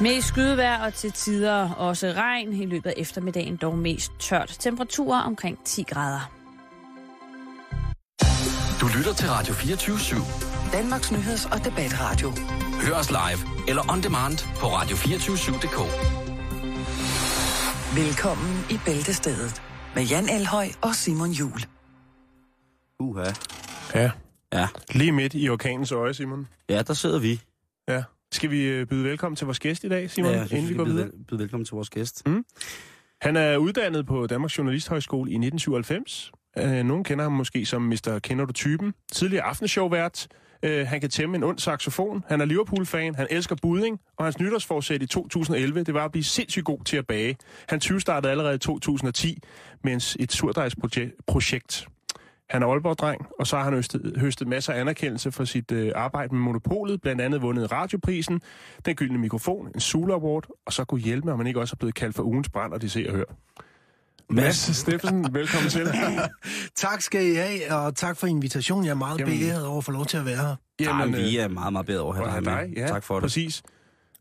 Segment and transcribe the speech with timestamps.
[0.00, 2.52] Mest skydevejr og til tider også regn.
[2.52, 4.56] I løbet af eftermiddagen dog mest tørt.
[4.60, 6.30] Temperaturer omkring 10 grader.
[8.80, 10.72] Du lytter til Radio 24 /7.
[10.72, 12.30] Danmarks nyheds- og debatradio.
[12.86, 15.78] Hør os live eller on demand på radio247.dk.
[17.96, 19.62] Velkommen i Bæltestedet
[19.94, 21.60] med Jan Elhøj og Simon Jul.
[23.00, 23.30] Uha.
[23.94, 24.10] Ja,
[24.52, 24.68] Ja.
[24.92, 26.48] lige midt i orkanens øje, Simon.
[26.68, 27.40] ja, der sidder vi.
[27.88, 28.02] Ja.
[28.34, 30.84] Skal vi øh, byde velkommen til vores gæst i dag, Simon, ja, inden vi går
[30.84, 31.10] byde, videre?
[31.28, 32.22] byde velkommen til vores gæst.
[33.20, 36.32] Han er uddannet på Danmarks Journalisthøjskole i 1997.
[36.58, 38.18] Øh, Nogen kender ham måske som Mr.
[38.22, 38.94] Kender du typen?
[39.12, 40.28] Tidligere aftenshowvært.
[40.62, 42.24] Øh, Han kan tæmme en ond saxofon.
[42.28, 43.14] Han er Liverpool-fan.
[43.14, 44.00] Han elsker budding.
[44.18, 47.36] Og hans nytårsforsæt i 2011, det var at blive sindssygt god til at bage.
[47.68, 49.38] Han 20 startede allerede i 2010
[49.84, 51.86] med et surdejsprojekt.
[52.54, 55.92] Han er Aalborg-dreng, og så har han høstet, høstet masser af anerkendelse for sit øh,
[55.94, 58.40] arbejde med Monopolet, blandt andet vundet radioprisen,
[58.84, 61.76] den gyldne mikrofon, en Sula Award, og så kunne hjælpe, om man ikke også er
[61.76, 63.24] blevet kaldt for ugens brand, og de ser og hør.
[64.30, 65.88] Mads Steffensen, velkommen til.
[66.76, 68.84] Tak skal I have, og tak for invitationen.
[68.84, 70.56] Jeg er meget Jamen- beæret over at få lov til at være her.
[70.80, 73.14] Jamen, øh, vi er meget, meget bedre over at og have dig ja, tak for
[73.14, 73.22] det.
[73.22, 73.62] Præcis.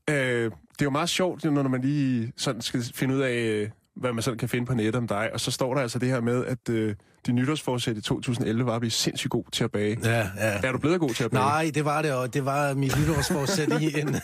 [0.10, 3.70] Øh, det er jo meget sjovt, når man lige sådan skal finde ud af, øh,
[3.96, 5.30] hvad man sådan kan finde på nettet om dig.
[5.34, 8.76] Og så står der altså det her med, at øh, din nytårsforsæt i 2011 var
[8.76, 9.98] at blive sindssygt god til at bage.
[10.04, 10.60] Ja, ja.
[10.64, 11.44] Er du blevet god til at bage?
[11.44, 14.16] Nej, det var det, og det var mit nytårsforsæt i en,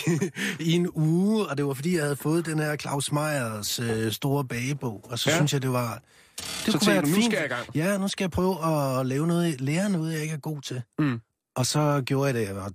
[0.68, 4.12] i en uge, og det var fordi, jeg havde fået den her Claus Meyers øh,
[4.12, 5.36] store bagebog, og så Ja.
[5.36, 6.02] synes jeg, det var...
[6.38, 7.66] Det Så tænkte du, nu skal jeg i gang.
[7.74, 8.56] Ja, nu skal jeg prøve
[9.00, 10.82] at lave noget, lære noget, jeg ikke er god til.
[10.98, 11.20] Mm.
[11.56, 12.72] Og så gjorde jeg det, og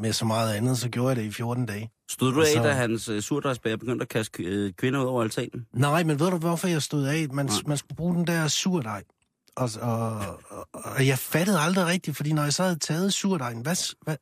[0.00, 1.90] med så meget andet, så gjorde jeg det i 14 dage.
[2.10, 5.66] Stod du af, Så- da hans surdejsbager begyndte at kaste øh, kvinder ud over altanen?
[5.72, 7.26] Nej, men ved du, hvorfor jeg stod af?
[7.32, 7.54] Man, Nej.
[7.66, 9.02] man skulle bruge den der surdej.
[9.56, 10.16] Og, og,
[10.50, 14.16] og, og jeg fattede aldrig rigtigt, fordi når jeg så havde taget surdejen, hvad, hvad,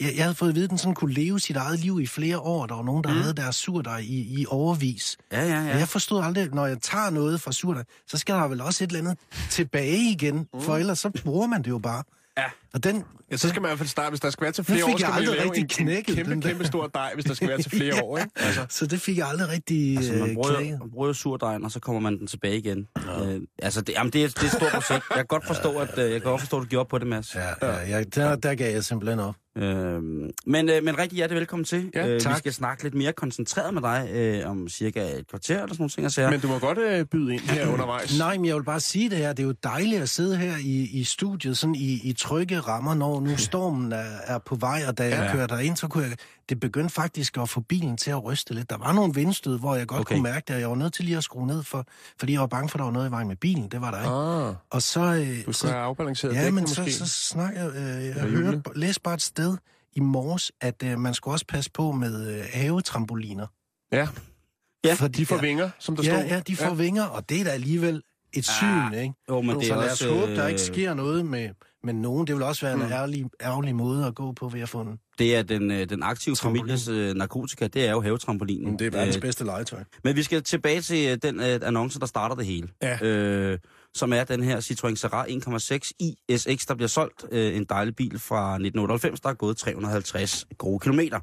[0.00, 2.06] jeg, jeg havde fået at vide, at den sådan kunne leve sit eget liv i
[2.06, 2.66] flere år.
[2.66, 3.20] Der var nogen, der mm.
[3.20, 5.16] havde deres surdej i, i overvis.
[5.32, 5.64] Ja, ja, Ja.
[5.66, 5.76] ja.
[5.76, 8.88] Jeg forstod aldrig, når jeg tager noget fra surdej, så skal der vel også et
[8.92, 9.18] eller andet
[9.50, 10.60] tilbage igen, mm.
[10.60, 12.02] for ellers så bruger man det jo bare.
[12.38, 12.44] Ja.
[12.74, 14.64] Og den, Ja, så skal man i hvert fald starte, hvis der skal være til
[14.64, 16.48] flere fik år, skal jeg man lave rigtig en knækket kæmpe, den der.
[16.48, 18.30] kæmpe stor dej, hvis der skal være til flere år, ikke?
[18.36, 18.66] Altså.
[18.68, 20.78] så det fik jeg aldrig rigtig Altså, man øh, bruger, knækket.
[20.78, 22.88] man bruger jo surdejen, og så kommer man den tilbage igen.
[23.06, 23.26] Ja.
[23.26, 25.04] Øh, altså, det, jamen, det, er, det er et stort projekt.
[25.10, 26.98] Jeg kan godt forstå, at, øh, jeg kan godt forstå, at du gjorde op på
[26.98, 27.34] det, Mads.
[27.34, 29.34] Ja, ja, ja der, der gav jeg simpelthen op.
[29.56, 30.02] Øh,
[30.46, 31.90] men, øh, men rigtig hjertelig velkommen til.
[31.94, 32.38] Ja, øh, vi tak.
[32.38, 35.90] skal snakke lidt mere koncentreret med dig øh, om cirka et kvarter eller sådan nogle
[35.90, 36.12] ting.
[36.12, 38.18] Så Men du må godt øh, byde ind her undervejs.
[38.18, 39.32] Nej, men jeg vil bare sige det her.
[39.32, 42.94] Det er jo dejligt at sidde her i, i studiet, sådan i, i trygge rammer,
[42.94, 45.32] når nu stormen er, er på vej, og da jeg Ja.
[45.32, 46.12] kørte derind, så kunne jeg,
[46.48, 48.70] det begyndte faktisk at få bilen til at ryste lidt.
[48.70, 50.14] Der var nogle vindstød, hvor jeg godt Okay.
[50.14, 51.86] kunne mærke det, og jeg var nødt til lige at skrue ned, for,
[52.18, 53.68] fordi jeg var bange for, at der var noget i vejen med bilen.
[53.68, 54.48] Det var der ikke.
[54.48, 55.00] Ah, Og så...
[55.00, 56.92] Øh, du så skal have afbalanceret ja, dækkene men måske.
[56.92, 57.70] så, så snakker jeg...
[57.76, 59.45] Øh, jeg hørte, læste bare et sted
[59.92, 63.46] i morges, at øh, man skulle også passe på med øh, havetrampoliner.
[63.92, 64.08] Ja,
[64.84, 66.34] Ja, Fordi, de får vinger, som der ja, står.
[66.34, 66.74] ja, de får ja.
[66.74, 68.02] vinger, og det er da alligevel
[68.32, 69.14] et syn, ikke?
[69.28, 71.48] Jo, men det så er lad også, os håbe, der ikke øh, sker noget med,
[71.82, 72.26] med nogen.
[72.26, 72.82] Det vil også være mm.
[72.82, 74.98] en ærlig, ærgerlig måde at gå på ved at få en...
[75.18, 76.62] Det er den, øh, den aktive Trampolin.
[76.62, 78.78] families øh, narkotika, det er jo havetrampolinen.
[78.82, 79.84] Øh, bedste legetøj.
[80.04, 82.68] Men vi skal tilbage til øh, den øh, annonce, der starter det hele.
[82.82, 83.06] Ja.
[83.06, 83.58] Øh,
[83.96, 85.90] som er den her Citroën Sera 1,6
[86.28, 87.24] ISX, der bliver solgt.
[87.32, 91.20] Øh, en dejlig bil fra 1998, der er gået 350 gode kilometer.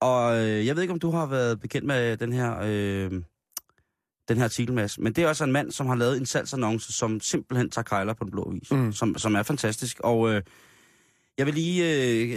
[0.00, 3.10] Og øh, jeg ved ikke, om du har været bekendt med den her, øh,
[4.28, 6.92] den her artikel, Mads, men det er også en mand, som har lavet en salgsannonce,
[6.92, 8.92] som simpelthen tager kejler på den blå vis, Mm.
[8.92, 10.00] som, som er fantastisk.
[10.00, 10.42] Og øh,
[11.38, 11.84] jeg vil lige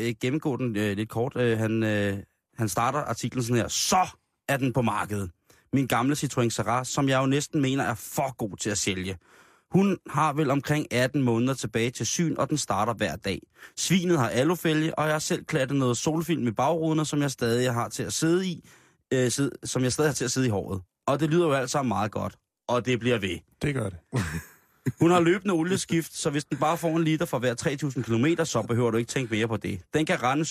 [0.08, 1.34] øh, gennemgå den øh, lidt kort.
[1.36, 2.18] Øh, han, øh,
[2.58, 3.68] han starter artiklen sådan her.
[3.68, 4.08] Så
[4.50, 5.32] er den på markedet.
[5.74, 9.18] Min gamle Citroën Sera, som jeg jo næsten mener er for god til at sælge.
[9.72, 13.42] Hun har vel omkring 18 måneder tilbage til syn, og den starter hver dag.
[13.78, 17.74] Svinet har alufælge, og jeg har selv klattet noget solfilm i bagruderne, som jeg stadig
[17.74, 18.70] har til at sidde i,
[19.14, 20.82] øh, sid, som jeg stadig har til at sidde i håret.
[21.08, 22.36] Og det lyder jo alt sammen meget godt.
[22.68, 23.38] Og det bliver ved.
[23.62, 24.00] Det gør det.
[25.02, 28.44] Hun har løbende olieskift, så hvis den bare får en liter for hver 3.000 km,
[28.44, 29.82] så behøver du ikke tænke mere på det.
[29.94, 30.44] Den kan rende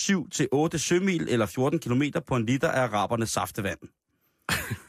[0.73, 3.79] 7-8 sømil eller 14 km på en liter af arabernes saftevand.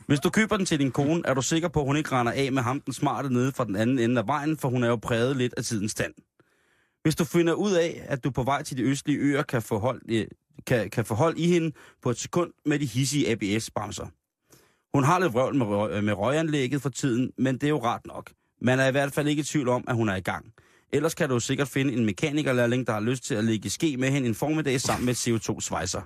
[0.07, 2.33] Hvis du køber den til din kone, er du sikker på, at hun ikke render
[2.33, 4.89] af med ham den smarte nede fra den anden ende af vejen, for hun er
[4.89, 6.15] jo præget lidt af tidens stand.
[7.03, 9.79] Hvis du finder ud af, at du på vej til de østlige øer kan få
[9.79, 10.27] hold, øh,
[10.67, 11.73] kan, kan få hold i hende
[12.03, 14.07] på et sekund med de hissige ABS-bremser.
[14.95, 18.07] Hun har lidt vrøvl med, røg, med røganlægget for tiden, men det er jo ret
[18.07, 18.31] nok.
[18.63, 20.53] Man er i hvert fald ikke i tvivl om, at hun er i gang.
[20.93, 23.97] Ellers kan du sikkert finde en mekanikerlærling, der har lyst til at ligge i ske
[23.97, 26.01] med hende en formiddag sammen med CO2-svejser.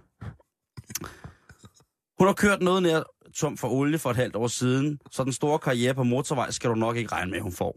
[2.19, 3.02] Hun har kørt noget nær
[3.36, 6.70] tom for olie for et halvt år siden, så den store karriere på motorvej skal
[6.70, 7.76] du nok ikke regne med, hun får.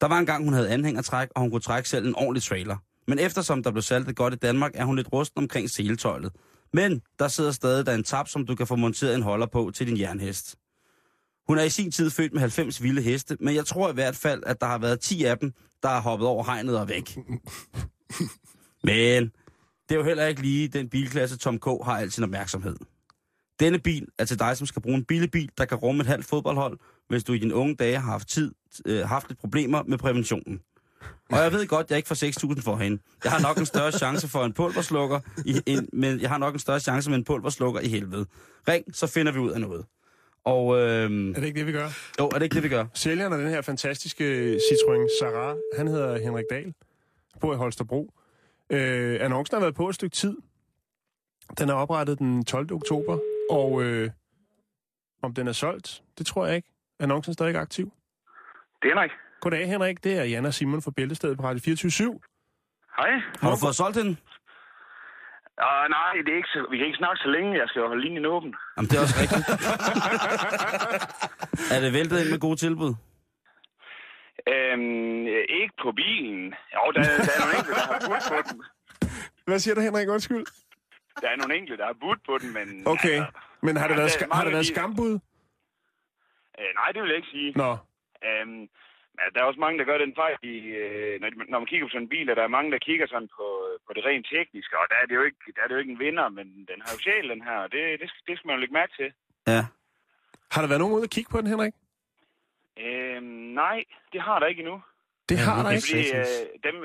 [0.00, 2.76] Der var en gang, hun havde anhængertræk, og hun kunne trække selv en ordentlig trailer.
[3.08, 6.32] Men eftersom der blev saltet godt i Danmark, er hun lidt rusten omkring seletøjlet.
[6.72, 9.70] Men der sidder stadig der en tap, som du kan få monteret en holder på
[9.74, 10.56] til din jernhest.
[11.48, 14.16] Hun er i sin tid født med 90 vilde heste, men jeg tror i hvert
[14.16, 15.52] fald, at der har været 10 af dem,
[15.82, 17.16] der har hoppet over hegnet og væk.
[18.84, 19.32] Men
[19.88, 21.64] det er jo heller ikke lige den bilklasse, Tom K.
[21.64, 22.76] har al sin opmærksomhed.
[23.62, 26.26] Denne bil er til dig, som skal bruge en billig der kan rumme et halvt
[26.26, 26.78] fodboldhold,
[27.08, 28.54] hvis du i dine unge dage har haft, tid,
[28.86, 30.60] øh, haft lidt problemer med præventionen.
[31.30, 33.02] Og jeg ved godt, jeg ikke får 6.000 for hende.
[33.24, 36.54] Jeg har nok en større chance for en pulverslukker, i, en, men jeg har nok
[36.54, 38.26] en større chance med en pulverslukker i helvede.
[38.68, 39.84] Ring, så finder vi ud af noget.
[40.44, 41.88] Og, øhm, Er det ikke det, vi gør?
[42.18, 42.86] jo, er det ikke det, vi gør?
[42.94, 46.74] Sælgeren af den her fantastiske Citroën Sarah, han hedder Henrik Dahl,
[47.40, 48.12] bor i Holstebro.
[48.70, 50.36] Øh, annoncen har været på et stykke tid.
[51.58, 52.72] Den er oprettet den 12.
[52.72, 53.18] oktober,
[53.58, 54.10] og øh,
[55.22, 56.68] om den er solgt, det tror jeg ikke.
[57.00, 57.92] Annoncen er stadig aktiv.
[58.82, 59.10] Det er Henrik.
[59.40, 62.20] Goddag Henrik, det er Jan og Simon fra Bæltestedet på Radio 24
[62.96, 63.10] Hej.
[63.40, 64.10] Har du fået solgt den?
[65.66, 67.58] Uh, nej, det er ikke så, vi kan ikke snakke så længe.
[67.60, 68.54] Jeg skal jo holde linjen åben.
[68.76, 69.44] Jamen, det er også rigtigt.
[71.74, 72.92] er det væltet ind med gode tilbud?
[74.52, 75.26] Øhm,
[75.60, 76.54] ikke på bilen.
[76.74, 78.62] Jo, der, der er nogle enkelte, der har budt på den.
[79.46, 80.08] Hvad siger du, Henrik?
[80.08, 80.44] Undskyld.
[81.20, 82.66] Der er nogle enkelte, der har budt på den, men...
[82.86, 85.12] Okay, Altså, men har det Ja, været, er ska- har det været skambud?
[86.60, 87.52] øh, nej, det vil jeg ikke sige.
[87.56, 87.76] Nå,
[88.28, 88.60] Øhm,
[89.16, 91.66] men der er også mange, der gør den fejl, i, øh, når, de- når man
[91.66, 93.46] kigger på sådan en bil, at der er mange, der kigger sådan på,
[93.86, 95.92] på det rent tekniske, og der er det jo ikke, der er det jo ikke
[95.92, 98.46] en vinder, men den har jo sjæl, den her, og det, det, skal- det skal
[98.48, 99.08] man jo lægge mærke til.
[99.46, 99.62] Ja.
[100.52, 101.74] har der været nogen ude at kigge på den, Henrik?
[102.78, 103.24] Øhm,
[103.62, 104.82] nej, det har der ikke endnu.
[105.28, 105.76] Det Ja, har der okay.
[105.76, 105.88] ikke.
[105.90, 106.76] Fordi øh, dem,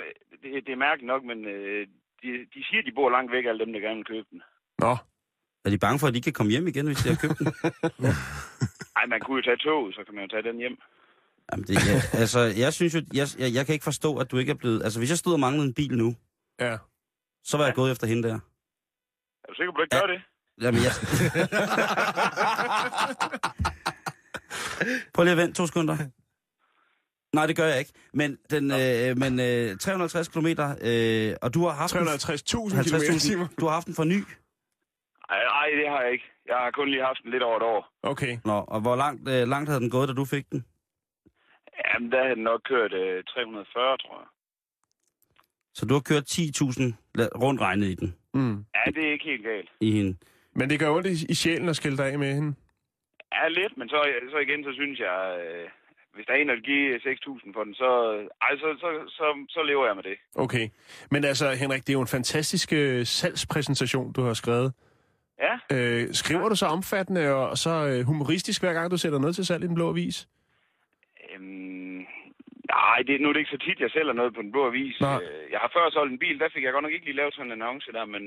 [0.43, 1.87] det, det er mærkeligt nok, men øh,
[2.21, 4.41] de, de siger, de bor langt væk, alle dem, der gerne vil købe den.
[4.79, 4.97] Nå,
[5.65, 7.39] Er de bange for, at de ikke kan komme hjem igen, hvis de har købt
[7.39, 7.47] den?
[8.97, 10.77] Ej, man kunne jo tage toget, så kan man jo tage den hjem.
[11.51, 14.37] Jamen, det, ja, altså, jeg synes jo, jeg, jeg, jeg kan ikke forstå, at du
[14.37, 14.83] ikke er blevet...
[14.83, 16.15] Altså, hvis jeg stod og manglede en bil nu,
[16.59, 16.77] ja.
[17.43, 18.35] så var jeg gået efter hende der.
[19.43, 20.01] Er du sikker på, at du ikke Ja.
[20.01, 20.21] gør det?
[20.61, 20.93] Jamen, jeg...
[25.13, 25.97] Prøv lige at vente to sekunder.
[27.37, 27.93] Nej, det gør jeg ikke.
[28.19, 30.47] Men, den, øh, men øh, 350 km,
[30.91, 32.95] øh, og du har haft den, 350.000 km
[33.47, 34.19] 50.000, du har haft den for ny.
[35.33, 36.27] Ej, ej, det har jeg ikke.
[36.51, 37.81] Jeg har kun lige haft den lidt over et år.
[38.03, 38.33] Okay.
[38.45, 40.65] Nå, og hvor langt, øh, langt havde den gået, da du fik den?
[41.87, 44.27] Jamen, der havde den nok kørt øh, 340, tror jeg.
[45.77, 48.15] Så du har kørt 10.000 la- rundt regnet i den.
[48.33, 48.57] Mm.
[48.75, 49.69] Ja, det er ikke helt galt.
[49.81, 50.17] I hende.
[50.55, 52.53] Men det gør ondt i, i sjælen at skille dig af med hende.
[53.35, 53.99] Ja, lidt, men så,
[54.31, 55.69] så igen, så synes jeg, øh,
[56.17, 57.89] hvis der er en, der vil give 6.000 for den, så,
[58.41, 60.17] ej, så, så, så, så lever jeg med det.
[60.35, 60.65] Okay.
[61.11, 64.73] Men altså, Henrik, det er jo en fantastisk øh, salgspræsentation, du har skrevet.
[65.45, 69.35] Ja, Øh, skriver du så omfattende og så øh, humoristisk, hver gang du sætter noget
[69.35, 70.27] til salg i den blå avis?
[71.33, 72.05] øhm,
[72.75, 74.95] nej, det, nu er det ikke så tit, jeg sælger noget på den blå avis.
[75.01, 75.07] Nå.
[75.07, 77.33] Øh, Jeg har før solgt en bil, der fik jeg godt nok ikke lige lavet
[77.33, 78.23] sådan en annonce der, men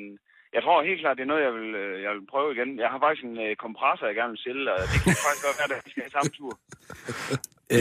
[0.55, 2.69] jeg tror helt klart, det er noget, jeg vil, øh, jeg vil prøve igen.
[2.83, 5.59] Jeg har faktisk en øh, kompressor, jeg gerne vil sælge, og det kan faktisk godt
[5.61, 6.53] være, at vi skal have samme tur.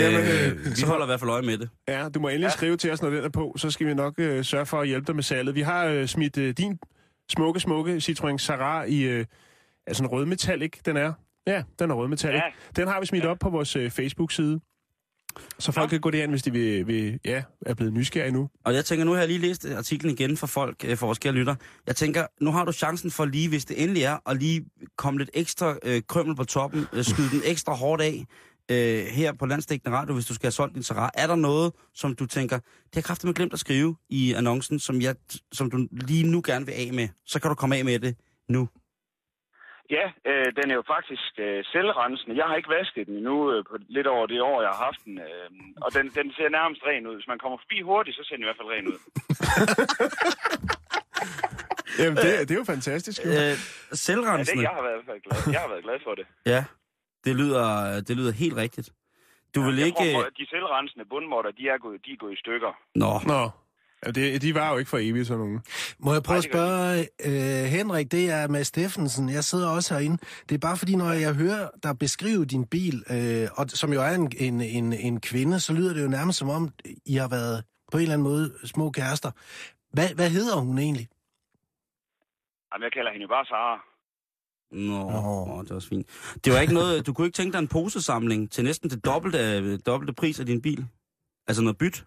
[0.01, 1.69] Jamen, øh, øh, vi holder i hvert fald øje med det.
[1.93, 2.59] Ja, du må endelig ja.
[2.59, 4.87] skrive til os, når den er på, så skal vi nok øh, sørge for at
[4.87, 5.55] hjælpe dig med salget.
[5.55, 6.79] Vi har øh, smidt øh, din
[7.29, 9.25] smukke, smukke Citroën Sarah i øh,
[9.87, 11.13] altså en rødmetallic, den er.
[11.47, 12.41] Ja, den er rødmetallic.
[12.41, 12.81] Ja.
[12.81, 14.59] Den har vi smidt op på vores øh, Facebook-side.
[15.59, 18.49] Så folk kan gå derind, hvis de vil, vil, ja, er blevet nysgerrige nu.
[18.65, 21.19] Og jeg tænker, nu har jeg lige læst artiklen igen for folk, øh, for vores
[21.19, 21.55] kære lytter.
[21.87, 24.65] Jeg tænker, nu har du chancen for lige, hvis det endelig er, at lige
[24.97, 28.25] komme lidt ekstra øh, krømmel på toppen, øh, skyde den ekstra hårdt af
[28.71, 31.09] øh, her på Landstækkende Radio, hvis du skal have solgt din Sarah.
[31.13, 35.01] Er der noget, som du tænker, det har kraftigt glemt at skrive i annoncen, som,
[35.01, 35.15] jeg,
[35.51, 37.07] som du lige nu gerne vil af med?
[37.25, 38.15] Så kan du komme af med det
[38.49, 38.69] nu.
[39.97, 42.37] Ja, øh, den er jo faktisk øh, selvrensende.
[42.39, 45.01] Jeg har ikke vasket den endnu øh, på lidt over det år, jeg har haft
[45.05, 45.15] den.
[45.27, 45.49] Øh,
[45.85, 47.15] og den, den ser nærmest ren ud.
[47.15, 48.99] Hvis man kommer forbi hurtigt, så ser den i hvert fald ren ud.
[51.99, 53.25] Jamen, det, det er jo fantastisk.
[53.25, 53.29] Jo.
[53.29, 53.57] Øh, Ja, det,
[54.05, 54.63] selvrensende.
[54.63, 55.53] jeg har været i hvert fald glad.
[55.53, 56.25] Jeg har været glad for det.
[56.45, 56.63] Ja,
[57.25, 57.65] det lyder,
[58.07, 58.89] det lyder helt rigtigt.
[59.55, 60.13] Du vil jeg ikke...
[60.13, 62.71] tror, at de selvrensende bundmåtter, de er gået, de er gået i stykker.
[62.95, 63.41] Nå, Nå,
[64.05, 65.61] ja, det, de var jo ikke for evigt, sådan nogen.
[65.99, 70.17] Må jeg prøve at spørge, øh, Henrik, det er med Steffensen, jeg sidder også herinde.
[70.49, 74.01] Det er bare fordi, når jeg hører dig beskrive din bil, øh, og, som jo
[74.01, 76.69] er en, en, en, en kvinde, så lyder det jo nærmest som om,
[77.05, 79.31] I har været på en eller anden måde små kærester.
[79.93, 81.07] Hvad, hvad hedder hun egentlig?
[82.73, 83.85] Jamen, jeg kalder hende bare Sara.
[84.71, 85.61] Nå, Nå.
[85.61, 86.07] Det var også fint.
[86.45, 89.77] Det var ikke noget, du kunne ikke tænke dig en posesamling til næsten det dobbelte,
[89.77, 90.85] dobbelte pris af din bil?
[91.47, 92.05] Altså noget byt?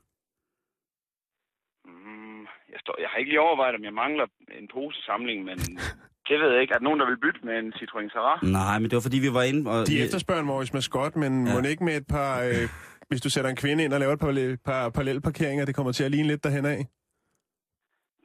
[2.82, 4.26] Mm, jeg, står, jeg har ikke lige overvejet, om jeg mangler
[4.60, 5.58] en posesamling, men
[6.28, 6.72] det ved jeg ikke.
[6.74, 8.34] Er der nogen, der vil bytte med en Citroën Sara?
[8.42, 9.86] Nej, men det var fordi, vi var inde og...
[9.86, 11.52] De efterspørger en Morris Mascot, men ja.
[11.54, 12.40] Må ikke med et par...
[12.42, 12.68] Øh,
[13.10, 14.32] hvis du sætter en kvinde ind og laver et par,
[14.64, 16.80] par parallelparkeringer, det kommer til at ligne lidt derhen af.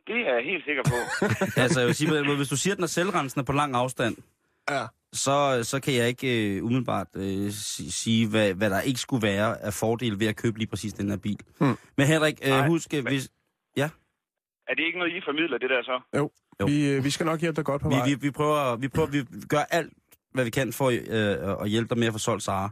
[0.07, 0.97] Det er jeg helt sikker på.
[1.63, 4.15] altså, jeg vil sige, måde, hvis du siger, at den er selvrensende på lang afstand,
[4.69, 4.85] Ja.
[5.13, 9.27] så, så kan jeg ikke øh, umiddelbart øh, si- sige, hvad, hvad der ikke skulle
[9.27, 11.37] være af fordel ved at købe lige præcis den her bil.
[11.59, 11.77] Hmm.
[11.97, 13.29] Men Henrik, øh, Nej, husk, men- hvis,
[14.69, 16.17] Er det ikke noget, I formidler, det der så?
[16.17, 16.31] Jo.
[16.67, 18.05] Vi, øh, vi skal nok hjælpe dig godt på vi, vej.
[18.07, 19.93] vi, vi, prøver, vi, prøver, vi gør alt,
[20.33, 22.69] hvad vi kan for øh, at hjælpe dig med at få solgt Sara.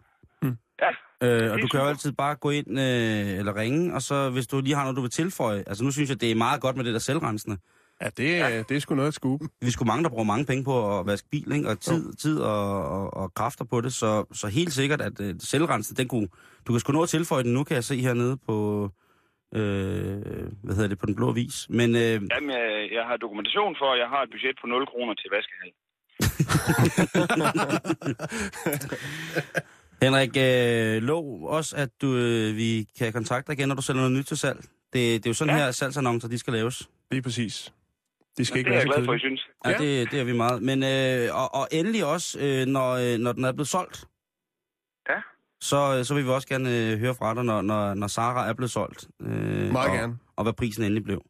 [0.81, 0.91] Ja,
[1.23, 4.47] Øh, og du kan jo altid bare gå ind øh, eller ringe, og så hvis
[4.47, 5.63] du lige har noget, du vil tilføje.
[5.67, 7.57] Altså nu synes jeg, det er meget godt med det der selvrensende.
[8.01, 8.63] Ja, det, ja.
[8.69, 9.39] det er sgu noget at skue.
[9.61, 11.69] Vi skulle mange, der bruger mange penge på at vaske bil, ikke?
[11.69, 13.93] og tid, tid og, og, og, kræfter på det.
[13.93, 16.27] Så, så helt sikkert, at øh, selvrensende, den kunne...
[16.67, 18.89] Du kan sgu nå at tilføje den nu, kan jeg se hernede på...
[19.59, 20.21] Øh,
[20.63, 21.55] hvad hedder det, på den blå vis.
[21.69, 22.01] Men øh,
[22.33, 25.29] Jamen, jeg, jeg har dokumentation for, at jeg har et budget på 0 kroner til
[25.35, 25.71] vaskehal.
[30.03, 34.01] Henrik, øh, lov også, at du, øh, vi kan kontakte dig igen, når du sælger
[34.01, 34.59] noget nyt til salg.
[34.61, 35.59] Det, det er jo sådan Ja.
[35.63, 36.89] her salgsannoncer, de skal laves.
[37.11, 37.73] Lige præcis.
[38.37, 39.47] De skal Det ikke er være jeg glad for, I synes.
[39.65, 39.77] Ja, Ja.
[39.77, 40.61] det, det er vi meget.
[40.61, 44.05] Men, øh, og, og endelig også, øh, når, øh, når den er blevet solgt,
[45.09, 45.15] Ja.
[45.71, 48.49] Så, øh, så vil vi også gerne øh, høre fra dig, når, når, når Sara
[48.49, 49.07] er blevet solgt.
[49.21, 49.27] Øh,
[49.77, 50.13] Meget og, gerne.
[50.37, 51.21] Og hvad prisen endelig blev.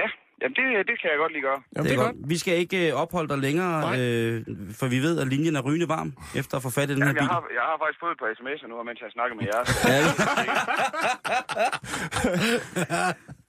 [0.00, 0.06] Ja,
[0.42, 1.60] jamen det, det kan jeg godt lige gøre.
[1.76, 2.16] Jamen, det er godt.
[2.32, 4.00] Vi skal ikke øh, opholde dig længere, Nej.
[4.00, 4.44] øh,
[4.78, 7.08] for vi ved, at linjen er rygende varm, efter at få fat i den her
[7.08, 7.26] Jamen, bil.
[7.26, 9.60] jeg, har, jeg har faktisk fået et par sms'er nu, mens jeg snakker med jer.
[9.64, 9.72] Så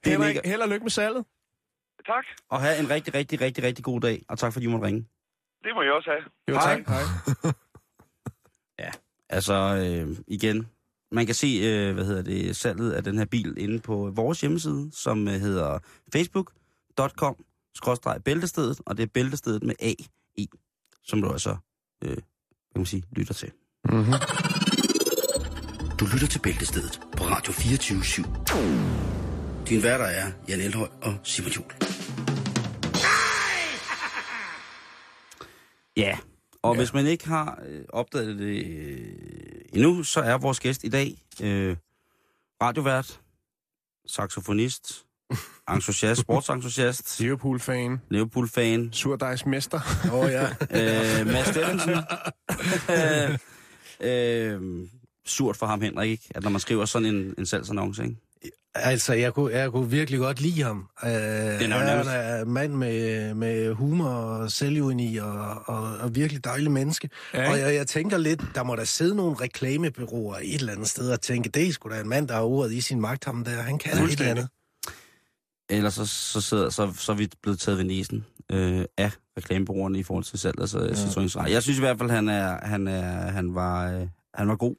[0.04, 1.26] det er Henrik, held og lykke med salget.
[2.06, 4.86] tak, Og have en rigtig, rigtig, rigtig, rigtig god dag, og tak fordi I måtte
[4.88, 5.02] ringe.
[5.64, 6.24] det må I også have.
[6.50, 6.76] Jo, Hej.
[6.76, 6.88] tak.
[6.88, 7.04] Hej.
[9.34, 10.68] Altså, øh, igen,
[11.12, 14.42] man kan se, øh, hvad hedder det, salget af den her bil inde på vores
[14.42, 15.80] hjemmeside, som øh, hedder
[16.13, 17.36] facebook.com
[18.25, 19.94] bæltestedet, og det er bæltestedet med A
[20.36, 20.50] i,
[21.04, 21.56] som du altså,
[22.04, 22.16] øh, hvad
[22.74, 23.52] kan man sige, lytter til.
[23.90, 24.13] Mm-hmm.
[26.00, 29.70] Du lytter til Bæltestedet på Radio 24 /7.
[29.70, 31.66] Din værter er Jan Elhøj og Simon Jul.
[35.98, 36.18] Ja,
[36.63, 36.79] og Ja.
[36.79, 39.15] hvis man ikke har øh, opdaget det øh,
[39.74, 41.75] endnu, så er vores gæst i dag øh,
[42.62, 43.22] radiovært,
[44.08, 45.05] saxofonist,
[45.74, 48.01] entusiast, sportsentusiast, Liverpool-fan.
[48.10, 49.79] Liverpool-fan, Surdejsmester.
[50.05, 50.43] Åh oh, ja.
[50.50, 51.93] øh, Mads Steffensen.
[52.96, 53.38] øh,
[54.01, 54.88] øh,
[55.25, 56.24] surt for ham, Henrik, ikke?
[56.36, 58.15] At når man skriver sådan en, en salgsannonce, ikke?
[58.75, 60.89] Altså, jeg kunne, jeg kunne virkelig godt lide ham.
[61.03, 66.15] Uh, er han nærmest- er en mand med, med humor og selvjuni og, og, og
[66.15, 67.10] virkelig dejlig menneske.
[67.34, 70.88] Ja, og jeg, jeg tænker lidt, der må der sidde nogle reklamebyråer et eller andet
[70.88, 73.25] sted og tænke, det er sgu da en mand, der har ordet i sin magt,
[73.25, 73.51] ham der.
[73.51, 74.48] Han kan et eller andet.
[75.70, 80.00] Ellers så, så, sidder, så, så er vi blevet taget ved næsen øh, af reklamebrugerne
[80.00, 80.60] i forhold til salg.
[80.62, 80.92] Altså, ja.
[80.92, 81.50] Citroën.
[81.51, 84.75] Jeg synes i hvert fald, han, er, han, er, han, var, øh, han var god.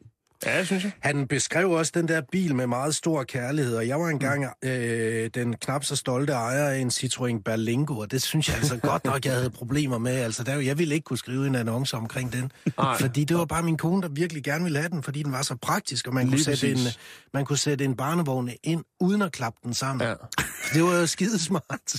[0.46, 0.92] Ja, det synes jeg.
[1.00, 4.68] Han beskrev også den der bil med meget stor kærlighed, og jeg var engang Mm.
[4.68, 8.76] øh, den knap så stolte ejer af en Citroën Berlingo, og det synes jeg altså
[8.76, 10.12] godt nok, jeg havde problemer med.
[10.16, 12.98] Altså, der, jeg ville ikke kunne skrive en annonce omkring den, Nej.
[13.00, 15.42] fordi det var bare min kone, der virkelig gerne ville have den, fordi den var
[15.42, 16.98] så praktisk, og man, kunne Lige sætte, en, præcis.
[17.34, 20.06] man kunne sætte en barnevogn ind, uden at klappe den sammen.
[20.08, 20.14] Ja.
[20.74, 21.94] Det var jo skidesmart.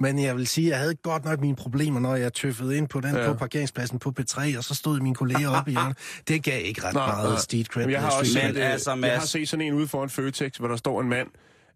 [0.00, 3.00] Men jeg vil sige, jeg havde godt nok mine problemer, når jeg tøffede ind på
[3.00, 3.20] den Ja.
[3.22, 3.32] ja.
[3.32, 5.96] på parkeringspladsen på P3, og så stod mine kolleger oppe i hjørnet.
[6.28, 7.38] Det gav ikke ret Nej, meget nej.
[7.38, 7.81] street cred.
[7.86, 9.88] Men jeg har også Men set, øh, altså, jeg Mads- har set sådan en ude
[9.88, 11.28] foran Føtex, hvor der står en mand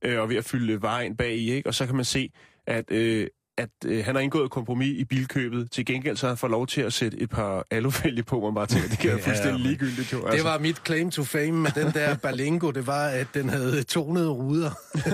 [0.03, 1.69] øh, og er ved at fylde vejen bag i, ikke?
[1.69, 2.31] og så kan man se,
[2.67, 3.27] at, øh,
[3.59, 5.71] at øh, han har indgået et kompromis i bilkøbet.
[5.71, 8.55] Til gengæld så har han fået lov til at sætte et par alufælge på, man
[8.55, 10.13] bare tænker, det kan være Ja, fuldstændig men ligegyldigt.
[10.13, 10.29] Jo.
[10.33, 13.83] Det var mit claim to fame med den der Berlingo, det var, at den havde
[13.83, 14.71] tonede ruder.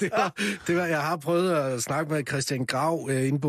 [0.00, 0.34] Det, var,
[0.66, 3.48] det var, jeg har prøvet at snakke med Christian Grav øh, inde på,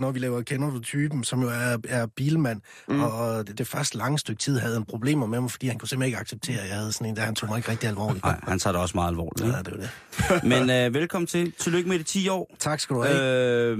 [0.00, 3.02] når vi laver Kender du typen, som jo er, er bilmand, mm.
[3.02, 5.88] og det, det første lange stykke tid havde han problemer med mig, fordi han kunne
[5.88, 8.24] simpelthen ikke acceptere, at jeg havde sådan en der, han tog mig ikke rigtig alvorligt.
[8.24, 9.46] Nej, han tager det også meget alvorligt.
[9.48, 10.44] Ja, det var det.
[10.44, 11.52] Men øh, velkommen til.
[11.58, 12.54] Tillykke med de 10 år.
[12.58, 13.72] Tak skal du have.
[13.72, 13.78] Øh,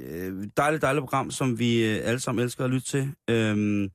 [0.00, 3.14] øh, dejligt, dejligt program, som vi øh, alle sammen elsker at lytte til.
[3.30, 3.88] Øh,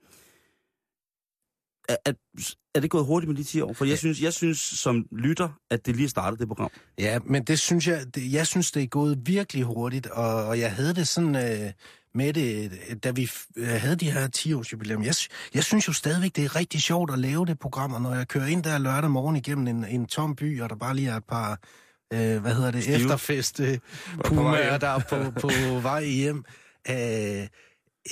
[1.90, 2.14] er, er,
[2.76, 3.74] er det gået hurtigt med de 10 år?
[3.74, 6.70] For jeg synes, jeg synes som lytter, at det lige startet, det program.
[6.98, 10.60] Ja, men det synes jeg, det, jeg synes, det er gået virkelig hurtigt, og, og
[10.60, 11.72] jeg havde det sådan øh,
[12.14, 12.72] med det,
[13.04, 15.04] da vi øh, havde de her 10-års jubilæum.
[15.04, 15.14] Jeg,
[15.54, 18.28] jeg synes jo stadigvæk, det er rigtig sjovt at lave det program, og når jeg
[18.28, 21.18] kører ind der lørdag morgen igennem en, en tom by, og der bare lige er
[21.18, 21.60] et par,
[22.14, 22.96] øh, hvad hedder det, Stive.
[22.96, 23.78] efterfest øh,
[24.26, 25.48] pumaer, der er på, på
[25.90, 26.44] vej hjem.
[26.90, 26.96] Øh,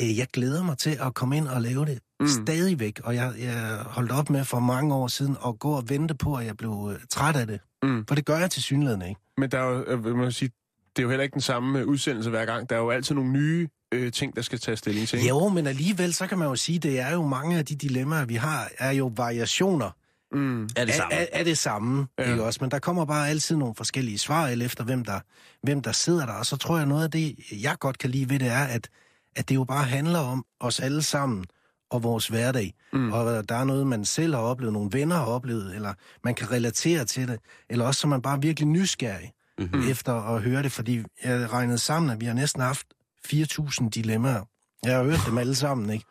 [0.02, 2.28] øh, jeg glæder mig til at komme ind og lave det Mm.
[2.28, 6.16] stadigvæk, og jeg, jeg holdt op med for mange år siden at gå og vente
[6.16, 7.60] på, at jeg blev øh, træt af det.
[7.84, 8.06] Mm.
[8.08, 9.22] For det gør jeg til synligheden ikke.
[9.38, 10.50] Men der er jo, øh, man sige,
[10.96, 12.70] det er jo heller ikke den samme øh, udsendelse hver gang.
[12.70, 15.18] Der er jo altid nogle nye øh, ting, der skal tage stilling til.
[15.20, 15.30] ikke?
[15.30, 18.26] Jo, men alligevel, så kan man jo sige, det er jo mange af de dilemmaer,
[18.26, 19.92] vi har, er jo variationer
[20.36, 20.64] Mm.
[20.76, 21.14] Er det samme?
[21.16, 22.32] er, er det samme, Ja.
[22.32, 22.58] ikke også?
[22.62, 25.20] Men der kommer bare altid nogle forskellige svar, alt efter hvem der,
[25.64, 26.34] hvem der sidder der.
[26.34, 28.90] Og så tror jeg, noget af det, jeg godt kan lide ved det, er, at,
[29.36, 31.46] at det jo bare handler om os alle sammen
[31.92, 32.74] og vores hverdag.
[32.94, 33.12] Mm.
[33.12, 36.52] Og der er noget, man selv har oplevet, nogle venner har oplevet, eller man kan
[36.52, 37.40] relatere til det.
[37.70, 39.90] Eller også så man bare virkelig nysgerrig mm-hmm.
[39.90, 42.88] efter at høre det, fordi jeg regnede sammen, at vi har næsten haft
[43.28, 44.44] 4.000 dilemmaer.
[44.84, 46.06] Jeg har hørt dem alle sammen, ikke?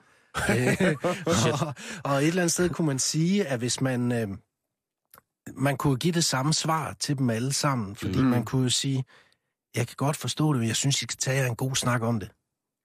[0.50, 1.74] Øh, og,
[2.04, 4.12] og et eller andet sted kunne man sige, at hvis man...
[4.12, 4.28] Øh,
[5.56, 8.24] man kunne give det samme svar til dem alle sammen, fordi mm.
[8.24, 9.04] man kunne jo sige,
[9.74, 12.02] jeg kan godt forstå det, men jeg synes, I skal tage jer en god snak
[12.02, 12.30] om det.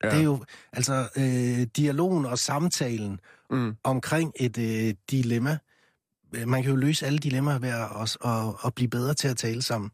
[0.03, 0.09] Ja.
[0.09, 3.19] Det er jo, altså, øh, dialogen og samtalen
[3.51, 3.75] Mm.
[3.83, 5.57] omkring et øh, dilemma.
[6.45, 9.37] Man kan jo løse alle dilemmaer ved at, at, at, at blive bedre til at
[9.37, 9.91] tale sammen.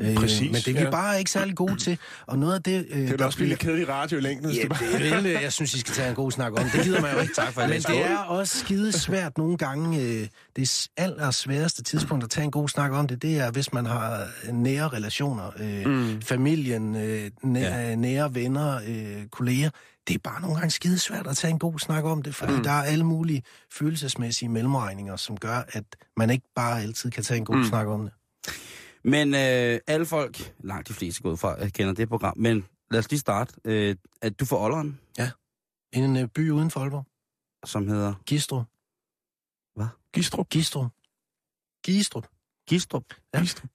[0.00, 0.90] Øh, Præcis, Men det er vi ja.
[0.90, 1.98] bare ikke særlig gode til.
[2.26, 2.86] Og noget af det...
[2.90, 5.42] Øh, Det er også blive lidt kedeligt radio i længden, Ja, det er vel, øh,
[5.42, 6.64] jeg synes, I skal tage en god snak om.
[6.74, 7.34] Det gider man jo ikke.
[7.34, 7.70] Tak for det.
[7.70, 10.00] Men det er også skide svært nogle gange.
[10.02, 10.26] øh,
[10.56, 13.86] Det aller sværeste tidspunkt at tage en god snak om det, det er, hvis man
[13.86, 15.50] har nære relationer.
[15.60, 16.20] øh, Mm.
[16.22, 17.94] Familien, øh, næ- Ja.
[17.94, 19.70] nære venner, øh, kolleger.
[20.08, 22.52] Det er bare nogle gange skide svært at tage en god snak om det, fordi
[22.52, 22.62] mm.
[22.62, 25.84] der er alle mulige følelsesmæssige mellemregninger, som gør, at
[26.16, 27.64] man ikke bare altid kan tage en god mm.
[27.64, 28.12] snak om det.
[29.08, 32.64] Men øh, alle folk, langt de fleste går ud fra, jeg kender det program, men
[32.90, 33.54] lad os lige starte.
[33.64, 35.00] Øh, at du får Olleren,
[35.92, 37.06] En øh, by uden for Aalborg.
[37.66, 38.66] som hedder Gistrup.
[40.14, 40.48] Gistrup.
[40.50, 40.90] Gistrup.
[41.84, 42.26] Gistrup.
[42.68, 43.04] Gistrup.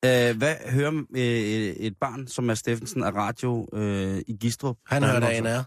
[0.03, 0.29] Ja.
[0.29, 4.77] Øh, hvad hører øh, et barn, som er Steffensen af radio øh, i Gistrup?
[4.85, 5.65] Han hørte vokser op?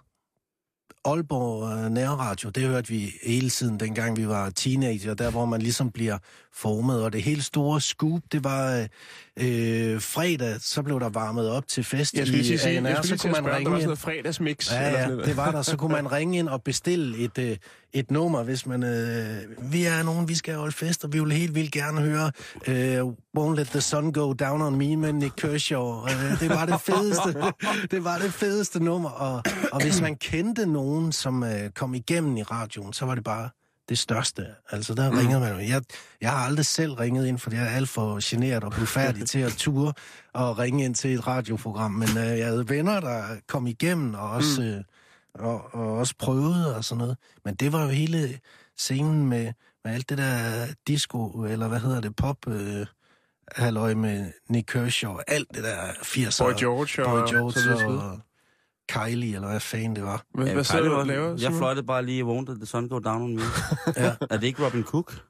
[1.06, 5.62] Aalborg øh, Nærradio, det hørte vi hele tiden, dengang vi var teenager, der hvor man
[5.62, 6.18] ligesom bliver
[6.52, 7.02] formet.
[7.02, 8.86] Og det helt store scoop, det var
[9.36, 13.04] øh, øh, fredag, så blev der varmet op til fest Jeg i sige, ANR, jeg
[13.04, 14.72] så kunne man spørge, om der var ringe sådan noget fredagsmix.
[14.72, 15.28] Ja, eller ja, sådan noget.
[15.28, 15.62] det var der.
[15.62, 17.56] Så kunne man ringe ind og bestille et, øh,
[17.98, 18.82] et nummer, hvis man...
[18.82, 19.36] Øh,
[19.72, 22.32] vi er nogen, vi skal holde fest, og vi vil helt vildt gerne høre
[22.66, 23.00] øh,
[23.38, 26.04] Won't Let The Sun Go Down On Me med Nick Kershaw.
[26.04, 27.34] Øh, det var det fedeste.
[27.96, 29.10] det var det fedeste nummer.
[29.10, 33.24] Og, og hvis man kendte nogen, som øh, kom igennem i radioen, så var det
[33.24, 33.48] bare
[33.88, 34.46] det største.
[34.70, 35.18] Altså, der Mm.
[35.18, 35.68] ringede man.
[35.68, 35.82] Jeg,
[36.20, 39.28] jeg har aldrig selv ringet ind, fordi jeg er alt for generet og blev færdig
[39.28, 39.92] til at ture
[40.34, 41.90] og ringe ind til et radioprogram.
[41.90, 44.66] Men øh, jeg havde venner, der kom igennem og også, Mm.
[44.68, 44.80] øh,
[45.38, 47.16] og, og også prøvede og sådan noget.
[47.44, 48.40] Men det var jo hele
[48.78, 49.52] scenen med,
[49.84, 52.48] med alt det der disco, eller hvad hedder det, pop...
[52.48, 52.86] Øh,
[53.52, 56.44] halløj med Nick Kershaw, alt det der 80'er.
[56.44, 58.20] Boy George og Boy så George så og, videre.
[58.88, 60.22] Kylie, eller hvad fanden det var.
[60.34, 61.36] Hvad, Ja, hvad sidder du og var- laver?
[61.40, 63.42] Jeg fløjtede bare lige Won't The Sun Go Down On Me.
[63.96, 64.14] Ja.
[64.30, 65.22] er det ikke Robin Cook?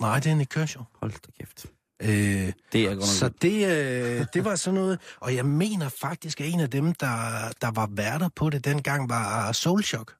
[0.00, 0.84] Nej, det er Nick Kershaw.
[1.00, 1.66] Hold da kæft.
[2.02, 6.40] Øh, Det er godt så det, øh, det var sådan noget, og jeg mener faktisk,
[6.40, 7.16] at en af dem, der,
[7.60, 10.14] der var værter på det dengang, var Soul Shock.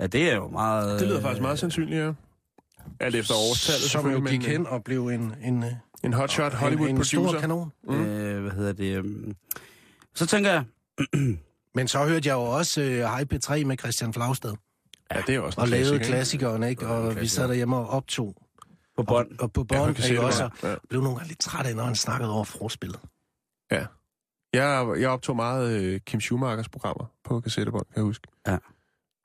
[0.00, 1.00] Ja, det er jo meget...
[1.00, 2.12] Det lyder faktisk meget sandsynligt, ja.
[3.00, 5.70] Alt efter årstallet, Som jo gik men, hen og blev en, en, øh,
[6.04, 7.40] En hotshot en, Hollywood en stor producer.
[7.40, 7.72] kanon.
[7.90, 8.96] Øh, hvad hedder det?
[8.96, 9.34] øhm,
[10.14, 10.64] Så tænker jeg...
[11.74, 14.54] Men så hørte jeg jo også øh, High P3 med Christian Flagstad,
[15.14, 16.86] Ja, det er også en og lavede klassikeren, ikke?
[16.86, 18.34] Og vi sad derhjemme og optog.
[18.96, 19.38] På bånd.
[19.38, 20.50] Og på Ja, på bånd, ja, ikke også?
[20.62, 20.72] ja.
[20.72, 23.00] Og blev nogle gange lidt træt af, når han snakkede over forspillet.
[24.52, 28.28] Jeg, jeg optog meget øh, Kim Schumachers programmer på kassettebånd, kan jeg huske.
[28.46, 28.56] Ja.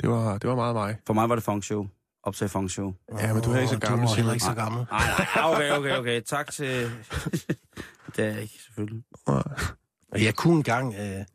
[0.02, 0.98] Det var, det var meget mig.
[1.08, 1.88] For mig var det funk show.
[2.24, 2.94] Optag funk show.
[3.20, 4.34] Ja, men du er ikke så gammel, Du heller Simon.
[4.34, 4.86] ikke så gammel.
[4.92, 5.02] Nej,
[5.36, 6.22] nej, okay, okay, okay.
[6.22, 6.66] Tak til...
[8.16, 9.04] det er jeg ikke, selvfølgelig.
[9.28, 11.26] Og jeg kunne engang, øh,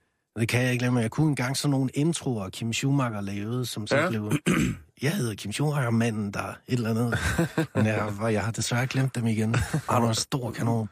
[0.40, 3.86] det kan jeg ikke glemme, jeg kunne engang sådan nogle introer, Kim Schumacher lavede, som
[3.86, 4.02] så Ja.
[4.02, 4.08] ja.
[4.08, 4.32] blev...
[5.02, 7.18] Jeg hedder Kim Schumacher, manden der, et eller andet.
[7.74, 9.54] Men jeg, og jeg har desværre glemt dem igen.
[9.54, 10.88] Han var en stor kanon.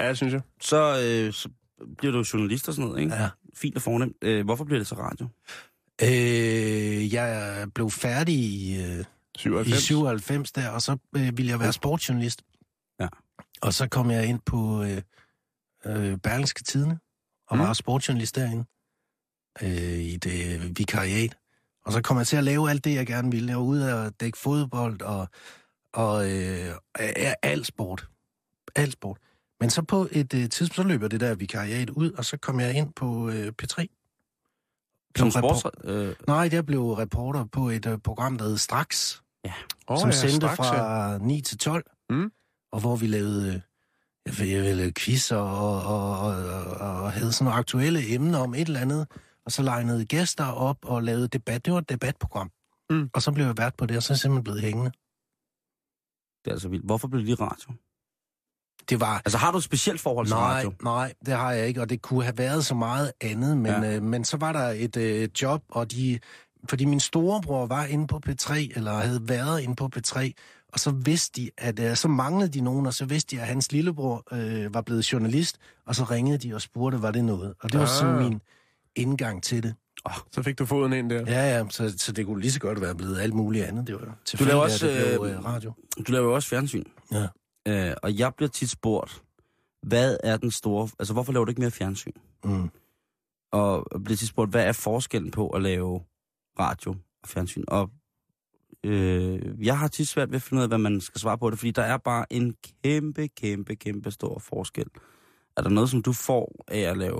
[0.00, 0.40] Ja, det synes jeg.
[0.60, 1.48] Så, øh, så
[1.98, 3.14] bliver du journalist og sådan noget, ikke?
[3.14, 3.28] Ja.
[3.54, 4.16] Fint og fornemt.
[4.22, 5.28] Øh, hvorfor bliver det så radio?
[6.02, 9.04] Øh, jeg blev færdig i, øh,
[9.38, 9.78] 97.
[9.82, 12.42] i 97 der, og så øh, ville jeg være sportsjournalist.
[13.00, 13.08] Ja.
[13.62, 15.02] Og så kom jeg ind på øh,
[15.86, 16.98] øh, Berlingske Tidene,
[17.48, 17.62] og Mm.
[17.62, 18.64] var sportsjournalist derinde
[19.62, 21.36] øh, i det vikariat.
[21.84, 23.48] Og så kom jeg til at lave alt det, jeg gerne ville.
[23.48, 25.28] Jeg var ude at dække fodbold og,
[25.92, 26.70] og øh,
[27.00, 28.08] ja, al sport.
[28.76, 29.18] Al sport.
[29.60, 32.60] Men så på et øh, tidspunkt, så løber det der vikariat ud, og så kom
[32.60, 33.86] jeg ind på øh, P3.
[35.16, 35.64] Som repor- sports...
[35.84, 39.20] Øh, Nej, jeg blev reporter på et øh, program, der hed Straks,
[39.86, 40.64] Oh, som ja, sendte straks, ja.
[40.64, 42.30] fra 9 til 12, Mm.
[42.72, 43.60] og hvor vi lavede øh,
[44.26, 46.36] jeg ved, jeg ved, lavede quizzer og, og, og,
[46.80, 49.06] og, og havde sådan nogle aktuelle emner om et eller andet,
[49.46, 51.64] og så legnede gæster op og lavede debat.
[51.64, 52.50] Det var et debatprogram.
[52.90, 53.10] Mm.
[53.14, 54.90] Og så blev jeg vært på det, og så er jeg simpelthen blevet hængende.
[56.44, 56.84] det er altså vildt.
[56.84, 57.72] Hvorfor blev det lige radio?
[58.88, 59.14] Det var...
[59.24, 60.72] Altså, har du et specielt forhold til Nej, radio?
[60.82, 63.96] nej, det har jeg ikke, og det kunne have været så meget andet, men, Ja.
[63.96, 66.18] øh, men så var der et øh, job, og de
[66.68, 70.30] fordi min storebror var inde på P3, eller havde været inde på P3,
[70.72, 73.46] og så vidste de, at øh, så manglede de nogen, og så vidste de, at
[73.48, 77.54] hans lillebror øh, var blevet journalist, og så ringede de og spurgte, var det noget?
[77.60, 78.22] Og det var sådan Ah.
[78.22, 78.40] min
[78.96, 79.74] indgang til det.
[80.32, 81.24] Så fik du foden ind der.
[81.26, 83.86] Ja, ja, så, så det kunne lige så godt være blevet alt muligt andet.
[83.86, 85.72] Det var Du laver at også, det blev øh, øh, radio.
[86.06, 86.84] Du laver jo også fjernsyn.
[87.12, 87.26] Ja.
[87.68, 89.22] Øh, og jeg bliver tit spurgt,
[89.82, 90.88] hvad er den store...
[90.98, 92.12] Altså, hvorfor laver du ikke mere fjernsyn?
[92.44, 92.70] Mm.
[93.52, 96.00] Og jeg bliver tit spurgt, hvad er forskellen på at lave
[96.58, 97.64] radio og fjernsyn?
[97.68, 97.90] Og
[98.84, 101.50] øh, jeg har tit svært ved at finde ud af, hvad man skal svare på
[101.50, 102.54] det, fordi der er bare en
[102.84, 104.86] kæmpe, kæmpe, kæmpe stor forskel.
[105.56, 107.16] Er der noget, som du får af at lave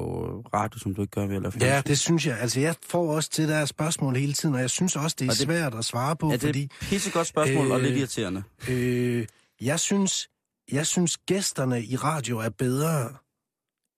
[0.54, 1.66] radio, som du ikke gør ved at lave fjernsyn?
[1.68, 2.38] Ja, det synes jeg.
[2.40, 5.30] Altså, jeg får også til der spørgsmål hele tiden, og jeg synes også, det er
[5.30, 7.84] Og det- svært at svare på, er det fordi et pissegodt spørgsmål øh, og Øh,
[7.84, 8.42] lidt irriterende?
[8.70, 9.26] øh,
[9.60, 10.28] jeg synes,
[10.72, 13.08] jeg synes, gæsterne i radio er bedre,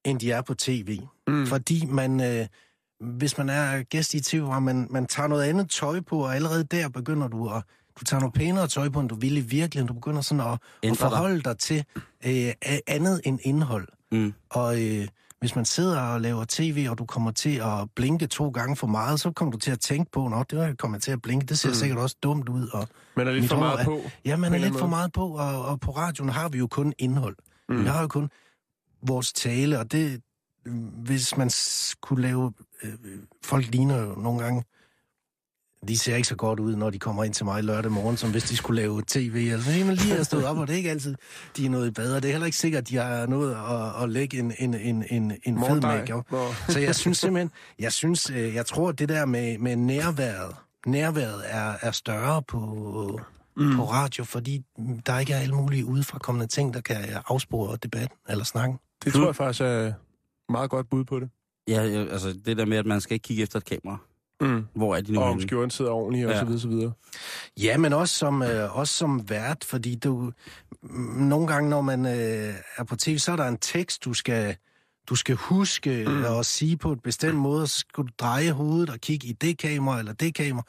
[0.05, 1.01] end de er på tv.
[1.27, 1.46] Mm.
[1.46, 2.46] Fordi man, øh,
[3.18, 6.35] hvis man er gæst i tv, hvor man, man tager noget andet tøj på, og
[6.35, 7.62] allerede der begynder du at
[8.01, 9.88] du tager noget pænere tøj på, end du vil i virkeligheden.
[9.88, 11.11] Du begynder sådan at, at Ændrer dig.
[11.11, 11.85] forholde dig til
[12.27, 12.53] øh,
[12.87, 13.88] andet end indhold.
[14.16, 14.35] Mm.
[14.50, 15.09] Og øh,
[15.40, 18.87] hvis man sidder og laver tv, og du kommer til at blinke to gange for
[18.87, 21.22] meget, så kommer du til at tænke på, at det var jeg kommer til at
[21.22, 21.46] blinke.
[21.46, 21.74] Det ser Mm.
[21.74, 22.68] sikkert også dumt ud.
[22.68, 24.00] Og, Men er lidt for meget er- på.
[24.24, 26.66] ja, man er lidt for anden meget på, og, og på radioen har vi jo
[26.66, 27.37] kun indhold.
[27.68, 27.81] Mm.
[27.83, 28.31] Vi har jo kun
[29.02, 30.20] vores tale, og det,
[31.05, 32.52] hvis man s- kunne lave...
[32.83, 32.92] Øh,
[33.44, 34.64] folk ligner jo nogle gange...
[35.88, 38.30] De ser ikke så godt ud, når de kommer ind til mig lørdag morgen, som
[38.30, 39.48] hvis de skulle lave tv.
[39.52, 41.14] Altså, fordi man lige har stået op, og det er ikke altid,
[41.56, 42.16] de er noget bedre.
[42.16, 45.04] Det er heller ikke sikkert, at de har noget at, at lægge en, en, en,
[45.10, 46.22] en, en fed make
[46.68, 50.56] Så jeg synes simpelthen, jeg synes, øh, jeg tror, at det der med, med nærværet,
[50.86, 52.58] nærværet er, er større på,
[53.56, 53.76] mm.
[53.76, 54.64] på radio, fordi
[55.06, 56.96] der ikke er alle mulige udefrakommende ting, der kan
[57.28, 58.78] afspore debatten eller snakken.
[59.04, 59.92] Det tror jeg faktisk er
[60.48, 61.28] meget godt bud på det.
[61.68, 63.98] Ja, ja, altså det der med, at man skal ikke kigge efter et kamera.
[64.40, 64.64] Mm.
[64.75, 66.38] Hvor er de nu Og om skjorten sidder ordentligt, og Ja.
[66.38, 66.92] så videre, så videre.
[67.61, 70.33] Ja, men også som, øh, også som vært, fordi du,
[70.83, 70.90] mm,
[71.22, 74.57] nogle gange, når man øh, er på tv, så er der en tekst, du skal,
[75.09, 76.25] du skal huske mm.
[76.25, 79.33] at sige på et bestemt måde, og så skal du dreje hovedet og kigge i
[79.33, 80.64] det kamera eller det kamera.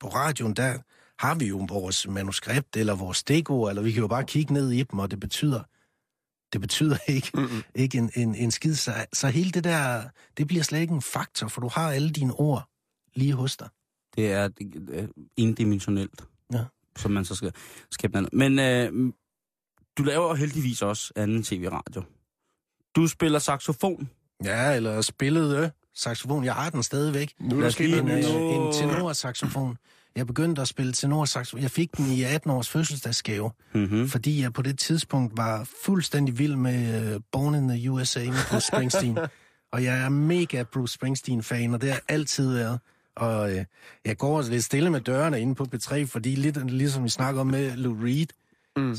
[0.00, 0.78] På radioen, der
[1.18, 4.70] har vi jo vores manuskript eller vores stikord, eller vi kan jo bare kigge ned
[4.70, 5.62] i dem, og det betyder,
[6.52, 7.62] det betyder ikke, Mm-mm.
[7.74, 8.74] ikke en, en, en skid.
[8.74, 10.02] Så, så hele det der,
[10.36, 12.68] det bliver slet ikke en faktor, for du har alle dine ord
[13.16, 13.68] lige hos dig.
[14.16, 14.48] Det er
[14.90, 16.24] øh, indimensionelt.
[16.52, 16.64] Ja.
[16.96, 17.52] Som man så skal
[17.90, 18.58] skabe noget andet.
[18.58, 19.12] Men øh,
[19.98, 22.02] du laver heldigvis også anden tv-radio.
[22.96, 24.10] Du spiller saxofon.
[24.44, 26.44] Ja, eller spillede saxofon.
[26.44, 27.32] Jeg har den stadigvæk.
[27.40, 29.76] Nu er der En, øh, en tenorsaxofon.
[30.16, 31.62] Jeg begyndte at spille tenorsaxofon.
[31.62, 34.08] Jeg fik den i 18 års fødselsdagsgave, Mm-hmm.
[34.08, 38.50] fordi jeg på det tidspunkt var fuldstændig vild med uh, Born in the USA med
[38.50, 39.18] Bruce Springsteen.
[39.72, 42.80] og jeg er mega Bruce Springsteen-fan, og det har jeg altid været.
[43.16, 43.64] Og øh,
[44.04, 47.46] jeg går lidt stille med dørene inde på P3, fordi lidt ligesom vi snakker om
[47.46, 48.26] med Lou Reed,
[48.78, 48.96] Mm.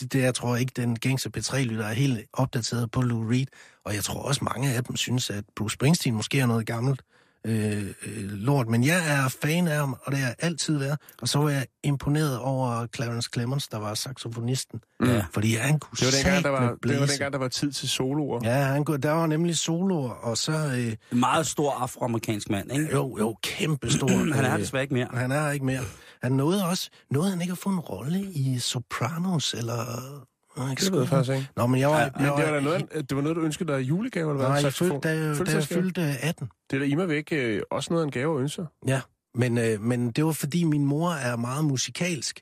[0.00, 3.46] det, det jeg tror ikke, den gængse P3-lytter er helt opdateret på Lou Reed.
[3.84, 7.02] Og jeg tror også, mange af dem synes, at Bruce Springsteen måske er noget gammelt
[7.46, 8.68] øh, øh, lort.
[8.68, 10.98] Men jeg er fan af ham, og det har jeg altid været.
[11.22, 14.80] Og så var jeg imponeret over Clarence Clemens, der var saxofonisten.
[15.06, 15.24] Ja.
[15.32, 17.12] Fordi han kunne Det var dengang, der var, satme det var blæse.
[17.12, 18.40] dengang, der var tid til soloer.
[18.44, 20.52] Ja, han kunne, der var nemlig soloer, og så...
[20.52, 22.88] Øh, En meget stor afroamerikansk mand, ikke?
[22.92, 24.08] jo, jo, kæmpe stor.
[24.36, 25.08] Han er øh, desværre ikke mere.
[25.14, 25.80] Han er ikke mere.
[26.22, 26.90] Han nåede også...
[27.10, 29.76] Nåede han ikke at få en rolle i Sopranos, eller...
[30.56, 31.48] Jeg Det ved jeg faktisk ikke.
[31.56, 32.10] Nå, men jeg var...
[32.16, 34.30] Men jeg det var, var, da noget, det var noget, du ønskede dig i julegave,
[34.30, 34.48] eller hvad?
[34.48, 36.48] Nej, jeg følte, da, da jeg fyldte 18.
[36.70, 38.66] Det er da immer væk øh, også noget af en gave at ønske sig.
[38.88, 39.00] Ja,
[39.34, 42.40] men, øh, men det var fordi min mor er meget musikalsk.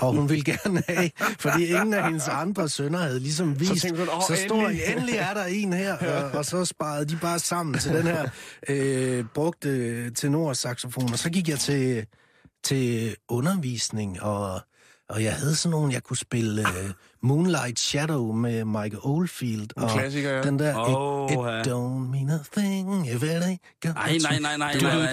[0.00, 3.82] Og hun ville gerne have, fordi ingen af hendes andre sønner havde ligesom vist.
[3.82, 7.04] tænkte hun, "Åh, så stod endelig." endelig er der en her, og, og så sparede
[7.04, 8.28] de bare sammen til den her
[8.68, 11.12] øh, brugte tenorsaxofon.
[11.12, 12.06] Og så gik jeg til,
[12.64, 14.60] til undervisning, og,
[15.08, 16.90] og jeg havde sådan nogle, jeg kunne spille øh,
[17.22, 19.62] Moonlight Shadow med Michael Oldfield.
[19.76, 20.42] En og klassiker, ja.
[20.42, 21.60] Den der, Åh, it, ja.
[21.60, 25.08] it don't mean a thing if it ain't got Nej, nej, nej, nej, nej,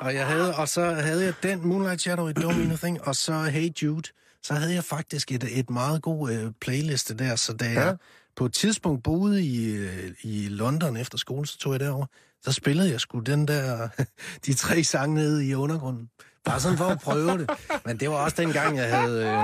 [0.00, 3.00] og, jeg havde, og så havde jeg den Moonlight Shadow, It Don't Mean a Thing,
[3.06, 4.08] og så Hey Jude.
[4.42, 7.80] Så havde jeg faktisk et, et meget god øh, playliste der, så da Ja.
[7.84, 7.96] jeg
[8.36, 12.06] på et tidspunkt boede i, øh, i London efter skole, så tog jeg derover.
[12.42, 13.88] Så spillede jeg sgu den der,
[14.46, 16.08] de tre sange nede i undergrunden.
[16.44, 17.50] Bare sådan for at prøve det.
[17.86, 19.38] Men det var også dengang, jeg havde, øh,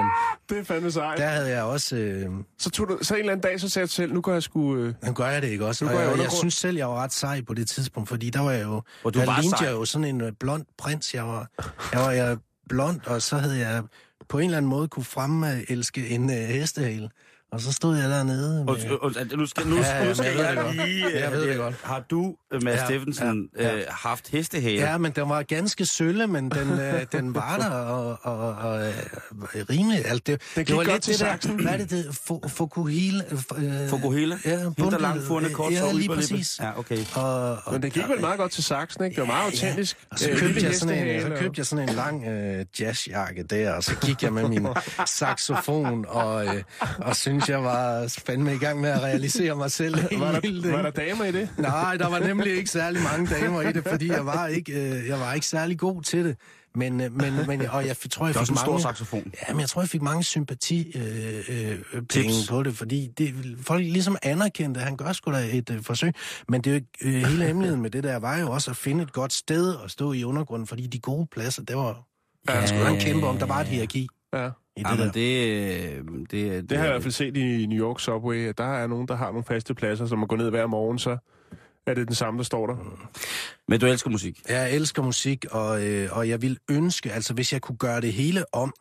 [0.49, 1.19] Det er fandme sejt.
[1.19, 3.85] der havde jeg også, øh, Så, tog du, så en eller anden dag, så sagde
[3.85, 4.77] jeg selv, nu går jeg sgu...
[4.77, 5.85] Øh, nu gør jeg det ikke også.
[5.85, 8.09] Nu Og går jeg jeg, jeg synes selv, jeg var ret sej på det tidspunkt,
[8.09, 8.83] fordi der var jeg jo...
[9.05, 9.67] Og du der var lignede sej.
[9.69, 11.15] jeg jo sådan en øh, blond prins.
[11.15, 11.51] Jeg var,
[11.93, 12.37] jeg var jeg
[12.69, 13.83] blond, og så havde jeg
[14.29, 17.11] på en eller anden måde kunne fremme elske en øh, hestehale.
[17.53, 18.73] Og så stod jeg dernede med...
[18.73, 20.77] Undskyld, undskyld, nu skal, nu, Ja, ja, nu skal jeg ved jeg det godt.
[20.89, 21.21] lige...
[21.21, 21.75] Jeg ved det øh, godt.
[21.83, 23.77] Har du, øh, Mads Ja, Steffensen, ja, ja.
[23.77, 24.81] øh, haft hestehale?
[24.81, 28.87] Ja, men den var ganske sølle, men den, øh, den var der og, og, og
[28.87, 28.95] øh,
[29.71, 29.99] rimelig.
[30.07, 31.61] Altså, det, gik det var godt lidt til det der, saksen.
[31.63, 33.25] hvad er det, det Fokuhile?
[33.57, 34.39] Øh, Fokuhile?
[34.45, 36.59] Ja, Henter langt, furne kort, ja, så lige præcis.
[36.61, 36.99] Ja, okay.
[37.15, 39.15] Og, og, Men det gik vel meget godt til saksen, ikke?
[39.15, 39.97] Det var meget autentisk.
[40.11, 42.65] Og så Øh, købte, jeg sådan en, så og- købte jeg sådan en lang øh,
[42.81, 44.67] jazzjakke der, og så gik jeg med min
[45.07, 46.63] saxofon, og, øh,
[46.99, 49.95] og synes jeg var fandme i gang med at realisere mig selv.
[49.95, 50.65] Var der, var det.
[50.85, 51.49] der damer i det?
[51.59, 55.07] Nej, der var nemlig ikke særlig mange damer i det, fordi jeg var ikke, øh,
[55.07, 56.37] jeg var ikke særlig god til det.
[56.75, 58.83] Men, øh, men, men, og jeg tror, jeg Det er fik også en stor mange...
[58.83, 59.33] saxofon.
[59.49, 63.35] Ja, men jeg tror, jeg fik mange sympati øh, øh, penge på det, fordi det,
[63.63, 66.13] folk ligesom anerkendte, at han gør sgu da et øh, forsøg.
[66.49, 69.03] Men det er jo, øh, hele hemmeligheden med det der var jo også at finde
[69.03, 72.03] et godt sted at stå i undergrunden, fordi de gode pladser, det var...
[72.49, 74.49] Ja, der skulle være en kæmpe om, der var et hierarki Ja.
[74.77, 75.05] I det Ja, der.
[75.05, 78.49] men det, øh, det, Det har jeg i hvert fald set i New York Subway,
[78.49, 80.99] at der er nogen, der har nogle faste pladser, som må gå ned hver morgen,
[80.99, 81.17] så
[81.87, 82.77] er det den samme, der står der.
[83.69, 84.41] Men du elsker musik.
[84.49, 88.13] Jeg elsker musik, og, øh, og jeg vil ønske, altså hvis jeg kunne gøre det
[88.13, 88.73] hele om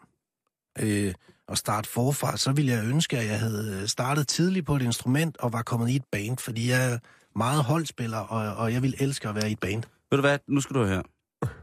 [0.82, 1.14] øh,
[1.48, 5.38] og starte forfra, så ville jeg ønske, at jeg havde startet tidligt på et instrument
[5.38, 6.98] og var kommet i et band, fordi jeg er
[7.36, 9.84] meget holdspiller, og, og jeg vil elske at være i et band.
[10.12, 11.04] Ved du hvad, nu skal du høre.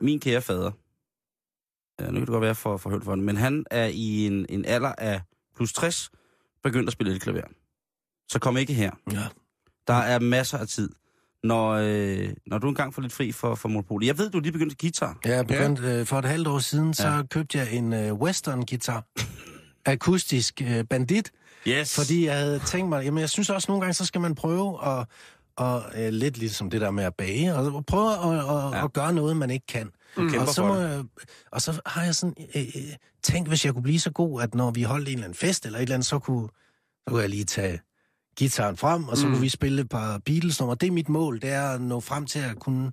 [0.01, 0.71] Min kære fader, ja,
[2.07, 4.47] nu kan det godt være for, for højt for den, men han er i en,
[4.49, 5.21] en alder af
[5.57, 6.11] plus 60
[6.63, 7.43] begyndt at spille elklaver.
[8.29, 8.91] Så kom ikke her.
[9.13, 9.23] Ja.
[9.87, 10.91] Der er masser af tid.
[11.45, 14.07] Når, øh, når du engang får lidt fri for, for monopolet.
[14.07, 15.19] Jeg ved, du lige begyndt at guitar.
[15.25, 17.23] Jeg begyndte øh, for et halvt år siden, så Ja.
[17.31, 19.05] købte jeg en øh, western-guitar.
[19.87, 21.31] Akustisk øh, bandit.
[21.69, 21.97] Yes.
[21.97, 24.79] Fordi jeg havde tænkt mig, jamen jeg synes også nogle gange, så skal man prøve
[24.87, 25.07] at,
[25.57, 28.69] og, øh, lidt ligesom det der med at bage, og prøve at, Ja.
[28.79, 28.85] ja.
[28.85, 29.91] at gøre noget, man ikke kan.
[30.17, 31.05] Kæmper og, så må jeg,
[31.53, 32.83] og så har jeg sådan øh, øh,
[33.23, 35.67] tænkt, hvis jeg kunne blive så god, at når vi holdt en eller anden fest
[35.67, 37.81] eller et eller andet, så kunne, så kunne jeg lige tage
[38.37, 39.33] gitaren frem, og så Mm.
[39.33, 40.77] kunne vi spille et par Beatles-numre.
[40.81, 42.93] Det er mit mål, det er at nå frem til at kunne,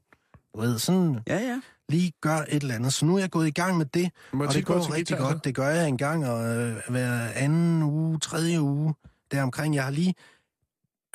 [0.55, 1.61] du ved, sådan Ja, ja.
[1.89, 2.93] lige gøre et eller andet.
[2.93, 5.43] Så nu er jeg gået i gang med det, Må og det går rigtig godt.
[5.43, 8.93] Det gør jeg en gang, og øh, hver anden uge, tredje uge,
[9.31, 9.75] deromkring.
[9.75, 10.15] Jeg har lige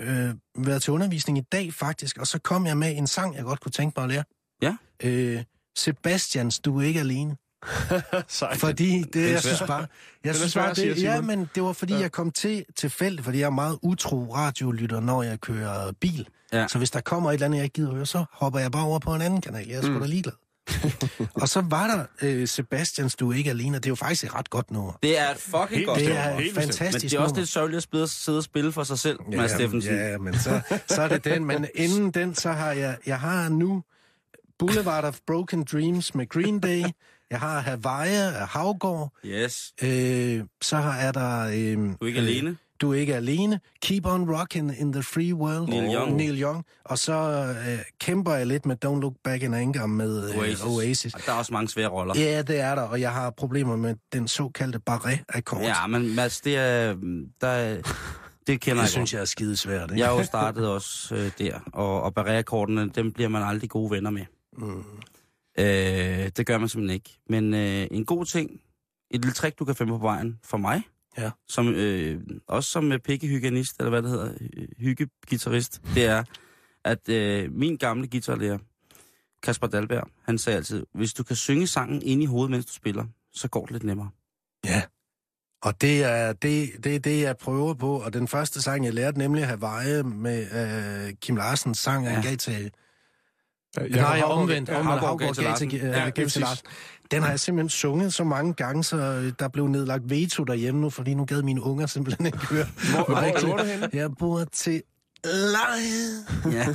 [0.00, 3.44] øh, været til undervisning i dag, faktisk, og så kom jeg med en sang, jeg
[3.44, 4.24] godt kunne tænke mig at lære.
[4.62, 4.76] Ja.
[5.02, 5.44] Øh,
[5.76, 7.36] Sebastians, du er ikke alene.
[8.28, 8.58] Sejt.
[8.58, 9.86] Fordi det, er jeg synes bare...
[10.24, 12.00] Jeg er synes bare, det, ja, men det var fordi, Ja.
[12.00, 16.28] jeg kom til tilfældigt, fordi jeg er meget utro radiolytter, når jeg kører bil.
[16.52, 16.68] Ja.
[16.68, 18.84] Så hvis der kommer et eller andet, jeg ikke gider høre, så hopper jeg bare
[18.84, 19.68] over på en anden kanal.
[19.68, 20.00] Jeg er sgu Mm.
[20.00, 20.32] da ligeglad.
[21.42, 24.24] og så var der øh, Sebastians, du er ikke alene, og det er jo faktisk
[24.24, 24.92] et ret godt nummer.
[25.02, 26.22] Det er et fucking Helt godt Det nummer.
[26.22, 26.66] er Helt et bestemt.
[26.66, 29.18] Men fantastisk det er også lidt sørgeligt at spille, sidde og spille for sig selv,
[29.32, 29.94] ja, Mads Steffensen.
[29.94, 31.44] Ja, men så, så er det den.
[31.44, 33.82] Men inden den, så har jeg, jeg har nu
[34.66, 36.82] Boulevard of Broken Dreams med Green Day.
[37.30, 39.12] Jeg har Hawaii af Havgård.
[39.26, 39.72] Yes.
[39.82, 41.40] Øh, så har er der...
[41.40, 42.56] Øh, Du er ikke alene.
[42.80, 43.60] Du er ikke alene.
[43.82, 45.68] Keep on rocking in the free world.
[45.68, 46.16] Neil Young.
[46.16, 46.64] Neil Young.
[46.84, 47.12] Og så
[47.68, 50.62] øh, kæmper jeg lidt med Don't Look Back in Anger med øh, Oasis.
[50.64, 51.14] Oasis.
[51.14, 52.14] Og Der er også mange svære roller.
[52.16, 55.60] Ja, det er der, og jeg har problemer med den såkaldte barré-akkord.
[55.62, 56.94] Ja, men Mads, det er...
[57.40, 57.76] Der er
[58.46, 59.12] det kender det jeg synes godt.
[59.12, 60.00] jeg er skidesvært, ikke?
[60.00, 63.90] Jeg har jo startet også øh, der, og, og barrierekordene, dem bliver man aldrig gode
[63.90, 64.22] venner med.
[64.56, 64.84] Mm.
[65.58, 67.18] Øh, det gør man simpelthen ikke.
[67.28, 68.60] Men øh, en god ting,
[69.10, 70.82] et lille trick, du kan finde på vejen for mig,
[71.18, 71.30] Ja.
[71.48, 74.34] som, øh, også som øh, pikkehygienist, eller hvad det hedder,
[74.78, 76.24] hyggegitarrist, det er,
[76.84, 78.58] at øh, min gamle guitarlærer,
[79.42, 82.72] Kasper Dalberg, han sagde altid, hvis du kan synge sangen ind i hovedet, mens du
[82.72, 84.10] spiller, så går det lidt nemmere.
[84.64, 84.82] Ja.
[85.62, 88.00] Og det er det, det, er det, jeg prøver på.
[88.00, 90.46] Og den første sang, jeg lærte, nemlig Hawaii med
[91.08, 92.04] øh, Kim Larsens sang.
[92.04, 92.10] Ja.
[92.10, 92.70] han gav til...
[93.76, 94.68] Jeg Nej, omvendt.
[94.68, 95.00] ja, Omvendt.
[95.00, 96.40] Havgård gav til gav til, øh, Ja, til.
[96.42, 96.66] Larsen.
[97.10, 100.80] Den har jeg simpelthen sunget så mange gange, så øh, der blev nedlagt veto derhjemme
[100.80, 103.32] nu, fordi nu gad mine unger simpelthen ikke høre Hvor, mig.
[103.32, 103.88] hvor bor du henne?
[103.92, 104.82] Jeg bor til
[105.24, 106.52] leje.
[106.52, 106.66] Ja.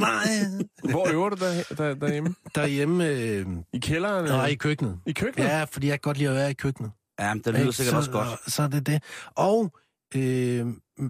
[0.00, 0.64] Nej.
[0.90, 2.34] Hvor øver du der, der, derhjemme?
[2.54, 4.24] Derhjemme, øh, I kælderen?
[4.24, 4.98] nej, i køkkenet.
[5.06, 5.46] I køkkenet?
[5.48, 6.90] Ja, fordi jeg kan godt lide at være i køkkenet.
[7.20, 7.72] Ja, men det lyder Ikke?
[7.72, 8.52] sikkert så, også godt.
[8.52, 9.02] Så er det det.
[9.36, 9.72] Og
[10.16, 10.66] øh,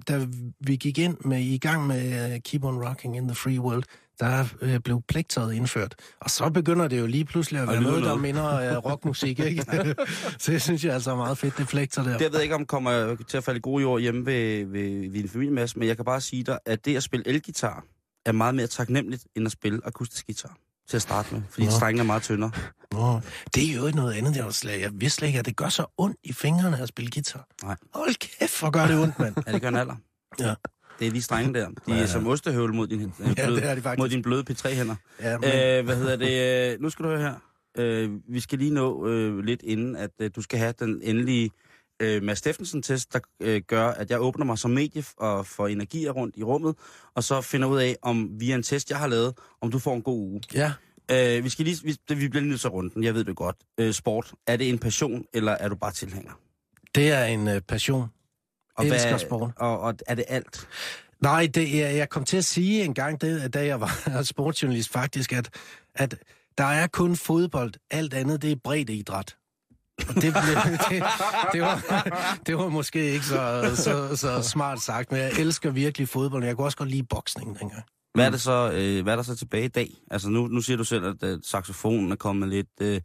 [0.09, 0.27] da
[0.61, 3.83] vi gik ind med i gang med uh, Keep on Rocking in the Free World,
[4.21, 5.95] der øh, blev pligttaget indført.
[6.21, 9.63] Og så begynder det jo lige pludselig at være noget, der minder uh, rockmusik, ikke?
[10.39, 12.13] så det synes jeg altså er meget fedt, det pligter der.
[12.13, 15.11] Det jeg ved ikke, om kommer til at falde gode jord hjemme ved, ved, ved
[15.11, 17.85] din familie, Mads, men jeg kan bare sige dig, at det at spille elgitar
[18.27, 20.57] er meget mere taknemmeligt, end at spille akustisk guitar
[20.89, 21.73] til at starte med, fordi Nå.
[21.73, 22.51] strengene er meget tyndere.
[22.93, 23.21] Nå,
[23.55, 24.37] det er jo ikke noget andet.
[24.37, 27.11] Jeg, slet, jeg vidste slet ikke, at det gør så ondt i fingrene at spille
[27.11, 27.47] guitar.
[27.63, 27.77] Nej.
[27.95, 29.35] Hold kæft, hvor gør det ondt, mand.
[29.47, 29.97] Ja, det gør en alder.
[30.41, 30.55] Ja.
[30.99, 31.69] Det er de strenge der.
[31.69, 32.07] De Ja, er ja.
[32.07, 34.95] som ostehøvel mod din, øh, Ja, bløde, det er de mod din bløde P3-hænder.
[35.21, 36.73] Ja, men, Øh, hvad hedder det?
[36.75, 37.35] Øh, nu skal du høre her.
[37.79, 41.51] Øh, vi skal lige nå øh, lidt inden, at øh, du skal have den endelige
[42.03, 46.11] øh, Mads Steffensen-test, der øh, gør, at jeg åbner mig som medie og får energier
[46.11, 46.75] rundt i rummet,
[47.15, 49.95] og så finder ud af, om via en test, jeg har lavet, om du får
[49.95, 50.41] en god uge.
[50.55, 50.73] Ja.
[51.11, 53.25] Øh, vi, skal lige, vi, vi bliver lige nødt til at runde den, jeg ved
[53.25, 53.57] det godt.
[53.81, 56.33] Øh, sport, er det en passion, eller er du bare tilhænger?
[56.95, 58.07] Det er en øh, passion.
[58.79, 59.51] Og Elsker sport.
[59.57, 60.69] Og, og er det alt?
[61.21, 64.93] Nej, det, jeg, jeg kom til at sige en gang, det, da jeg var sportsjournalist
[64.93, 65.49] faktisk, at,
[65.95, 66.15] at
[66.59, 67.73] der er kun fodbold.
[67.91, 69.37] Alt andet, det er bredt idræt.
[70.09, 70.33] Og det, blev,
[70.91, 71.03] det,
[71.53, 72.07] det, var,
[72.47, 76.45] det var måske ikke så, så, så smart sagt, men jeg elsker virkelig fodbold.
[76.45, 77.83] Jeg kunne også godt lide boksning dengang.
[78.15, 79.91] Hvad er, det så, øh, hvad er der så tilbage i dag?
[80.11, 83.01] Altså nu, nu siger du selv, at øh, saxofonen er kommet lidt, øh,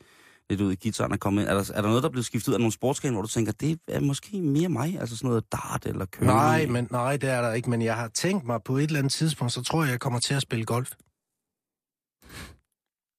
[0.49, 1.49] lidt ud, gitaren er kommet ind.
[1.49, 3.27] Er der, er der noget, der er blevet skiftet ud af nogle sportsgrene, hvor du
[3.27, 4.99] tænker, det er måske mere mig?
[4.99, 6.25] Altså sådan noget dart eller køring?
[6.33, 8.99] Nej, men, nej, det er der ikke, men jeg har tænkt mig på et eller
[8.99, 10.91] andet tidspunkt, så tror jeg, jeg kommer til at spille golf.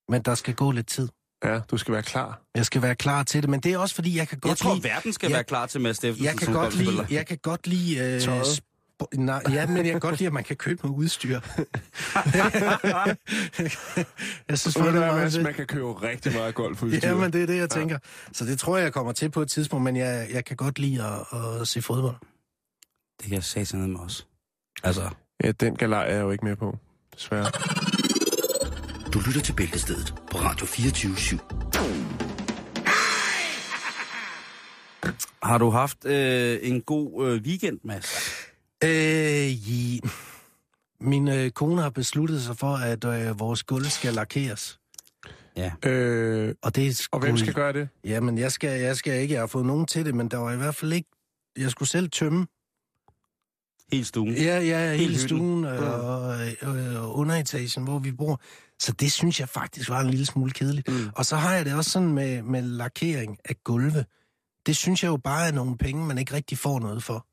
[0.09, 1.09] Men der skal gå lidt tid.
[1.45, 2.41] Ja, du skal være klar.
[2.55, 4.59] Jeg skal være klar til det, men det er også fordi, jeg kan godt Jeg
[4.59, 4.85] tror, lide...
[4.85, 5.35] verden skal Ja.
[5.37, 8.21] være klar til Mads Steffensen Jeg kan som godt lide, jeg kan godt lide øh,
[8.21, 8.61] Tøjet.
[9.15, 11.41] Nej, ja, men jeg kan godt lide, at man kan købe noget udstyr.
[14.49, 17.09] jeg synes, Så det det er meget man kan købe rigtig meget golfudstyr.
[17.09, 17.99] Ja, men det er det, jeg tænker.
[18.33, 20.79] Så det tror jeg, jeg kommer til på et tidspunkt, men jeg, jeg kan godt
[20.79, 22.17] lide at, at se fodbold.
[23.21, 24.25] Det kan jeg satane med også.
[24.83, 25.11] Altså,
[25.45, 26.79] Ja, den galej er jeg jo ikke med på,
[27.15, 27.51] desværre.
[29.13, 31.39] Du lytter til Bæltestedet på Radio 24 /7.
[35.43, 38.24] har du haft øh, en god øh, weekend, Mads?
[38.85, 39.99] Øh, ja.
[41.01, 44.79] Min øh, kone har besluttet sig for, at øh, vores gulv skal lakeres.
[45.57, 45.73] Ja.
[45.85, 47.89] Øh, Og, det er og hvem skal gøre det?
[48.05, 49.35] Jamen, jeg skal, jeg skal ikke.
[49.35, 51.09] Jeg har fået nogen til det, men der var i hvert fald ikke...
[51.59, 52.47] Jeg skulle selv tømme.
[53.93, 54.35] Helt stuen.
[54.35, 55.29] Ja, ja, hele hytten.
[55.29, 58.41] stuen øh, og, øh, og underetagen, hvor vi bor.
[58.81, 60.89] Så det synes jeg faktisk var en lille smule kedeligt.
[60.89, 61.11] Mm.
[61.17, 64.05] Og så har jeg det også sådan med, med lakering af gulve.
[64.67, 67.27] Det synes jeg jo bare er nogle penge, man ikke rigtig får noget for.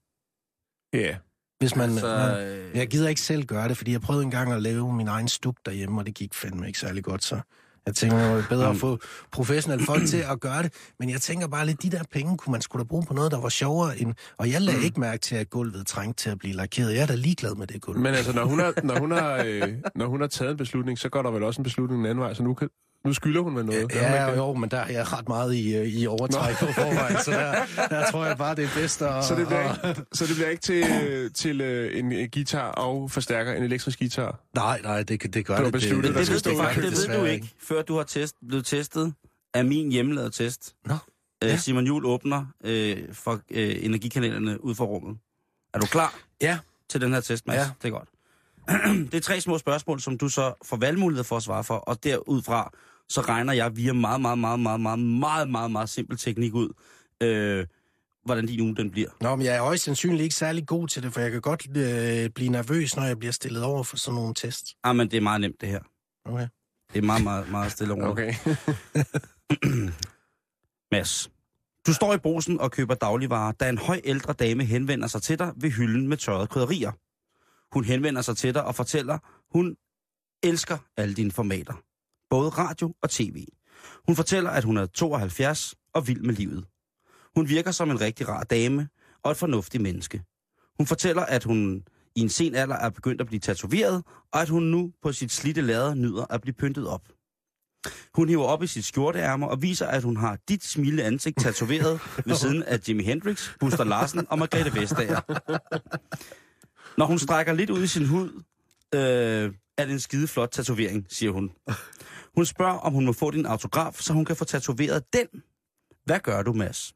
[0.94, 1.18] Ja.
[1.62, 4.52] Hvis man, Altså, man, øh, jeg gider ikke selv gøre det, fordi jeg prøvede engang
[4.52, 7.39] at lave min egen stuk derhjemme, og det gik fandme ikke særlig godt, så
[7.86, 9.00] jeg tænker, det var bedre at få
[9.32, 10.74] professionelle folk til at gøre det.
[11.00, 13.32] Men jeg tænker bare lidt, de der penge kunne man skulle da bruge på noget,
[13.32, 14.13] der var sjovere end...
[14.38, 16.93] Og jeg lagde ikke mærke til, at gulvet trængte til at blive lakeret.
[16.93, 18.00] Jeg er da ligeglad med det gulv.
[18.00, 21.00] Men altså, når hun, har, når, hun har, øh, når hun har taget en beslutning,
[21.00, 22.69] så går der vel også en beslutning den anden vej, så nu, kan,
[23.06, 23.92] nu skylder hun med noget.
[23.96, 24.38] Ja, det?
[24.38, 27.66] jo, men der er jeg ret meget i, øh, i overtræk på forvejen, så der,
[27.90, 29.26] der tror jeg bare, det er bedst at...
[29.26, 33.12] Så det bliver at- ikke, så det bliver ikke til, til øh, en guitar og
[33.12, 34.40] forstærker, en elektrisk guitar?
[34.56, 35.74] Nej, nej, det, kan- det gør Du det.
[35.74, 38.36] besluttet, det, det, stå du, i faktisk, det ved du ikke, før du har test,
[38.48, 39.14] blevet testet
[39.54, 40.76] af min hjemmelavede test.
[40.86, 40.96] Nå,
[41.44, 41.58] Øh, ja.
[41.58, 45.18] Simon Jul åbner øh, for øh, energikanalerne ud for rummet.
[45.74, 46.58] Er du klar Ja.
[46.90, 47.58] til den her test, Mads?
[47.58, 47.70] Ja.
[47.82, 48.10] Det er godt.
[49.12, 52.04] det er tre små spørgsmål, som du så får valgmulighed for at svare for, og
[52.04, 52.72] derudfra,
[53.12, 56.69] så regner jeg via meget, meget, meget, meget, meget, meget, meget, meget simpel teknik ud,
[57.24, 57.65] øh,
[58.26, 59.10] hvordan din uge den bliver.
[59.21, 61.67] Nå, men jeg er højst sandsynligt ikke særlig god til det, for jeg kan godt
[61.78, 64.76] øh, blive nervøs, når jeg bliver stillet over for sådan nogle tests.
[64.84, 65.80] Ah, men det er meget nemt, det her.
[66.26, 66.47] Okay.
[66.93, 68.12] Det er meget, meget, meget stille og roligt.
[68.12, 68.56] Okay.
[70.91, 71.32] Mads,
[71.88, 75.39] du står i brosen og køber dagligvarer, da en høj ældre dame henvender sig til
[75.39, 76.91] dig ved hylden med tørrede krydderier.
[77.74, 79.17] Hun henvender sig til dig og fortæller,
[79.58, 79.76] hun
[80.43, 81.74] elsker alle dine formater.
[82.32, 83.46] Både radio og tv.
[84.08, 86.65] Hun fortæller, at hun er 72 og vild med livet.
[87.36, 88.88] Hun virker som en rigtig rar dame
[89.24, 90.24] og et fornuftigt menneske.
[90.78, 91.84] Hun fortæller, at hun
[92.15, 95.32] i en sen alder er begyndt at blive tatoveret, og at hun nu på sit
[95.32, 97.02] slidte lader nyder at blive pyntet op.
[98.13, 102.00] Hun hiver op i sit skjorteærmer og viser, at hun har dit smilende ansigt tatoveret
[102.28, 105.22] ved siden af Jimi Hendrix, Buster Larsen og Margrethe Vestager.
[106.98, 108.44] Når hun strækker lidt ud i sin hud,
[108.96, 111.52] øh, er det en skide flot tatovering, siger hun.
[112.36, 115.28] Hun spørger, om hun må få din autograf, så hun kan få tatoveret den.
[116.06, 116.94] Hvad gør du, Mads?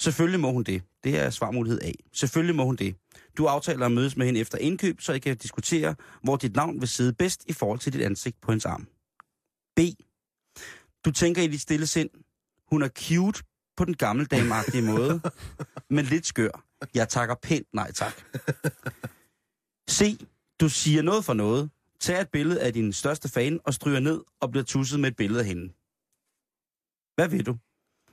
[0.00, 0.82] Selvfølgelig må hun det.
[1.04, 1.92] Det er svarmulighed A.
[2.12, 2.96] Selvfølgelig må hun det.
[3.38, 6.80] Du aftaler at mødes med hende efter indkøb, så I kan diskutere, hvor dit navn
[6.80, 8.86] vil sidde bedst i forhold til dit ansigt på hendes arm.
[9.76, 9.80] B.
[11.04, 12.10] Du tænker i dit stille sind,
[12.70, 13.42] hun er cute
[13.76, 15.20] på den gammeldameagtige måde,
[15.90, 16.64] men lidt skør.
[16.94, 18.12] Jeg takker pænt nej tak.
[19.90, 20.20] C.
[20.60, 21.70] Du siger noget for noget
[22.00, 25.16] tager et billede af din største fan og stryger ned og bliver tusset med et
[25.16, 25.72] billede af hende.
[27.14, 27.56] Hvad vil du?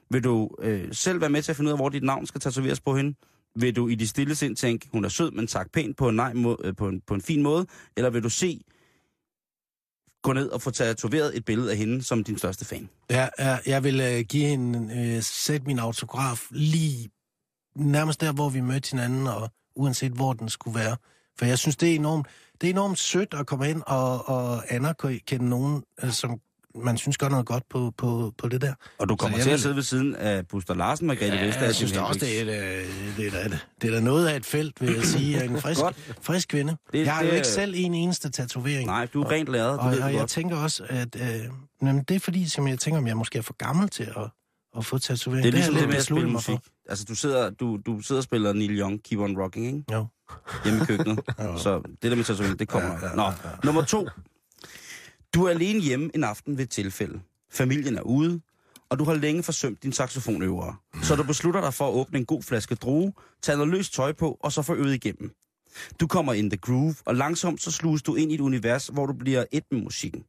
[0.10, 2.42] Vil du øh, selv være med til at finde ud af, hvor dit navn skal
[2.42, 3.16] tatoveres på hende?
[3.56, 6.16] Vil du i dit stille sind tænke, hun er sød, men tak pænt på en,
[6.16, 7.68] nej, må, øh, på en, på en fin måde?
[7.98, 8.62] Eller vil du se,
[10.24, 12.90] gå ned og få tatoveret et billede af hende som din største fan?
[13.10, 17.10] Ja, ja, jeg vil øh, give hende, øh, sætte min autograf lige
[17.76, 20.98] nærmest der, hvor vi mødte hinanden, og uanset hvor den skulle være.
[21.38, 22.28] For jeg synes, det er enormt,
[22.62, 26.40] det er enormt sødt at komme ind og, og anerkende nogen, øh, som
[26.84, 28.74] man synes gør noget godt på, på, på det der.
[28.98, 31.66] Og du kommer til at sidde ved siden af Buster Larsen, Margrethe Ja, Vestager.
[31.66, 32.46] jeg synes også, det er,
[32.82, 32.86] øh,
[33.18, 35.46] det, er, da et- det er da noget af et felt, vil jeg sige, af
[35.46, 35.82] en frisk,
[36.22, 36.78] frisk kvinde.
[36.94, 38.88] Det- jeg har det jo er- ikke selv en eneste tatovering.
[38.88, 40.30] Nej, du er rent læret, det og, og du jeg godt.
[40.30, 41.28] tænker også, at øh,
[41.82, 44.30] jamen, det er fordi, som jeg tænker, om jeg måske er for gammel til at,
[44.78, 45.44] at få tatovering.
[45.44, 46.60] Det er ligesom det jeg med lidt at spille musik.
[46.90, 49.84] Altså, du sidder, du, du sidder og spiller Neil Young, Keep on Rocking, ikke?
[49.94, 50.06] Jo.
[50.64, 51.20] Hjemme i køkkenet.
[51.64, 53.16] Så det der med tatovering, det kommer nok.
[53.16, 54.08] Nå, nummer to.
[55.34, 57.22] Du er alene hjemme en aften ved et tilfælde.
[57.52, 58.42] Familien er ude,
[58.90, 60.76] og du har længe forsømt din saxofonøvere.
[61.04, 64.14] Så du beslutter dig for at åbne en god flaske drue, tage noget løst tøj
[64.14, 65.32] på, og så få øvet igennem.
[66.00, 69.06] Du kommer in the groove, og langsomt så sluges du ind i et univers, hvor
[69.06, 70.24] du bliver et med musikken.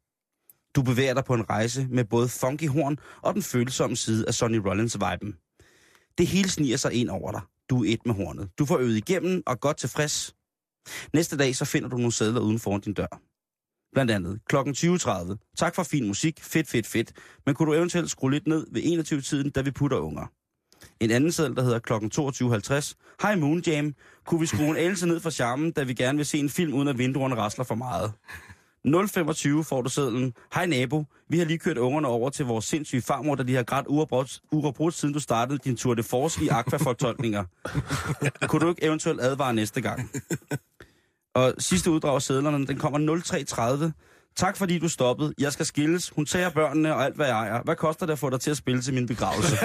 [0.77, 4.35] Du bevæger dig på en rejse med både funky horn og den følsomme side af
[4.35, 5.37] Sonny Rollins-viben.
[6.19, 7.41] Det hele sniger sig ind over dig.
[7.71, 8.51] Du er et med hornet.
[8.59, 10.35] Du får øvet igennem og godt tilfreds.
[11.13, 13.21] Næste dag så finder du nogle sædler uden foran din dør.
[13.93, 14.57] Blandt andet kl.
[14.57, 15.55] 20.30.
[15.57, 16.41] Tak for fin musik.
[16.43, 17.13] Fedt, fedt, fedt.
[17.47, 20.27] Men kunne du eventuelt skrue lidt ned ved 21-tiden, da vi putter unger?
[21.01, 21.93] En anden seddel, der hedder kl.
[21.93, 22.95] 22.50.
[23.23, 23.95] Hej Moon Jam.
[24.27, 26.75] Kunne vi skrue en else ned for charmen, da vi gerne vil se en film,
[26.75, 28.13] uden at vinduerne rasler for meget?
[28.87, 30.35] 025 får du sedlen.
[30.55, 33.63] Hej nabo, vi har lige kørt ungerne over til vores sindssyge farmor, da de har
[33.63, 37.45] grædt uafbrudt, uafbrudt siden du startede din Tour de Force i aquafortolkninger.
[38.49, 40.11] Kunne du ikke eventuelt advare næste gang?
[41.35, 43.93] Og sidste uddrag af sædlerne, den kommer 0330.
[44.37, 45.35] Tak fordi du stoppede.
[45.39, 46.11] Jeg skal skilles.
[46.11, 47.63] Hun tager børnene og alt, hvad jeg ejer.
[47.63, 49.57] Hvad koster det at få dig til at spille til min begravelse?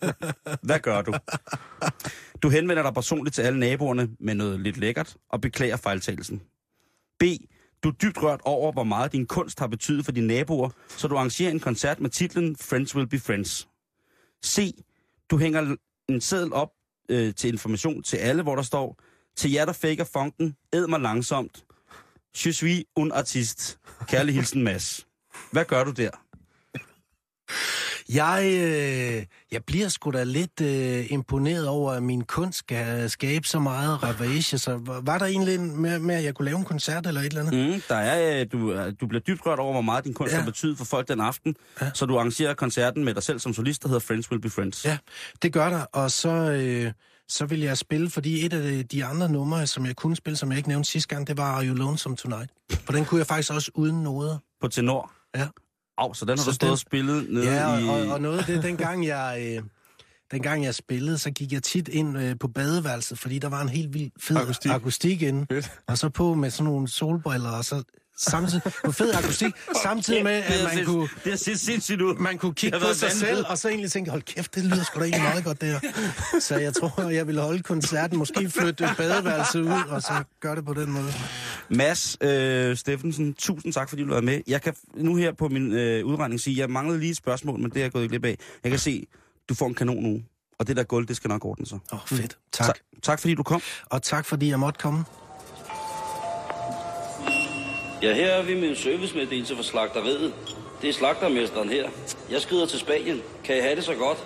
[0.68, 1.14] hvad gør du?
[2.42, 6.42] Du henvender dig personligt til alle naboerne med noget lidt lækkert og beklager fejltagelsen.
[7.18, 7.22] B.
[7.84, 11.08] Du er dybt rørt over, hvor meget din kunst har betydet for dine naboer, så
[11.08, 13.68] du arrangerer en koncert med titlen Friends Will Be Friends.
[14.46, 14.84] C.
[15.30, 15.76] Du hænger
[16.08, 16.70] en seddel op
[17.08, 18.98] øh, til information til alle, hvor der står,
[19.36, 21.64] til jer, der faker funken, æd mig langsomt.
[22.44, 23.78] Je suis un artist.
[24.08, 25.06] Kærlig hilsen, Mads.
[25.52, 26.10] Hvad gør du der?
[28.08, 33.46] Jeg, øh, jeg bliver sgu da lidt øh, imponeret over, at min kunst skal skabe
[33.46, 34.42] så meget ravage.
[34.58, 37.26] Så var der egentlig en med, med, at jeg kunne lave en koncert eller et
[37.26, 37.74] eller andet?
[37.74, 40.32] Mm, der er, øh, du, er- du bliver dybt rørt over, hvor meget din kunst
[40.32, 40.38] Ja.
[40.38, 41.90] har betydet for folk den aften, ja.
[41.94, 44.84] så du arrangerer koncerten med dig selv som solist, der hedder Friends Will Be Friends.
[44.84, 44.98] Ja,
[45.42, 45.80] det gør der.
[45.92, 46.92] Og så, øh,
[47.28, 50.50] så vil jeg spille, fordi et af de- andre numre, som jeg kunne spille, som
[50.50, 52.50] jeg ikke nævnte sidste gang, det var Are You Lonesome Tonight.
[52.84, 54.38] For den kunne jeg faktisk også uden noder.
[54.60, 55.12] På tenor.
[55.36, 55.46] Ja.
[55.98, 57.88] Au, så den har Så du stået den- og spillet nede Ja, i...
[57.88, 59.62] og, og, og noget af det, dengang jeg, øh,
[60.30, 63.68] dengang jeg spillede, så gik jeg tit ind øh, på badeværelset, fordi der var en
[63.68, 64.70] helt vild fed Akustik.
[64.70, 65.46] akustik, akustik inde.
[65.50, 65.72] Fedt.
[65.86, 67.82] Og så på med sådan nogle solbriller, og så
[68.16, 69.52] samtidig, på fed akustik,
[69.82, 72.14] samtidig med, at man kunne, det har set sindssygt ud.
[72.14, 75.00] man kunne kigge på sig selv, og så egentlig tænke, hold kæft, det lyder sgu
[75.00, 75.80] da egentlig meget godt, det her.
[76.40, 80.64] Så jeg tror, jeg vil holde koncerten, måske flytte badeværelset ud, og så gøre det
[80.64, 81.12] på den måde.
[81.68, 84.40] Mads øh, Steffensen, tusind tak, fordi du var med.
[84.46, 87.70] Jeg kan nu her på min øh, udregning sige, jeg manglede lige et spørgsmål, men
[87.70, 88.38] det er jeg gået glip af.
[88.62, 89.06] Jeg kan se,
[89.48, 90.22] du får en kanon nu,
[90.58, 91.78] og det der gulv, det skal nok ordne sig.
[91.92, 92.38] Åh, oh, fedt.
[92.52, 92.66] Tak.
[92.66, 93.60] Tak, tak fordi du kom.
[93.84, 95.04] Og tak, fordi jeg måtte komme.
[98.04, 100.34] Ja, her er vi med en servicemeddelelse fra slagteriet.
[100.82, 101.90] Det er slagtermesteren her.
[102.30, 103.22] Jeg skrider til Spanien.
[103.44, 104.18] Kan I have det så godt?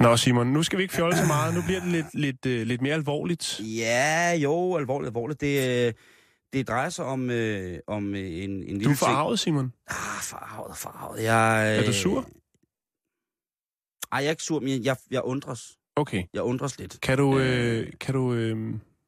[0.00, 1.54] Nå, Simon, nu skal vi ikke fjolle så meget.
[1.54, 3.60] Nu bliver det lidt, lidt, øh, lidt mere alvorligt.
[3.60, 5.40] Ja, jo, alvorligt, alvorligt.
[5.40, 5.92] Det, øh,
[6.52, 9.72] det drejer sig om, øh, om øh, en, en lille Du er forarvet, Simon.
[9.86, 11.22] Ah, farvet, farvet.
[11.22, 12.28] Jeg, Er du øh, sur?
[14.12, 15.76] Ej, jeg er ikke sur, men jeg, jeg undres.
[15.96, 16.22] Okay.
[16.34, 17.00] Jeg undres lidt.
[17.00, 18.56] Kan du, øh, kan du øh,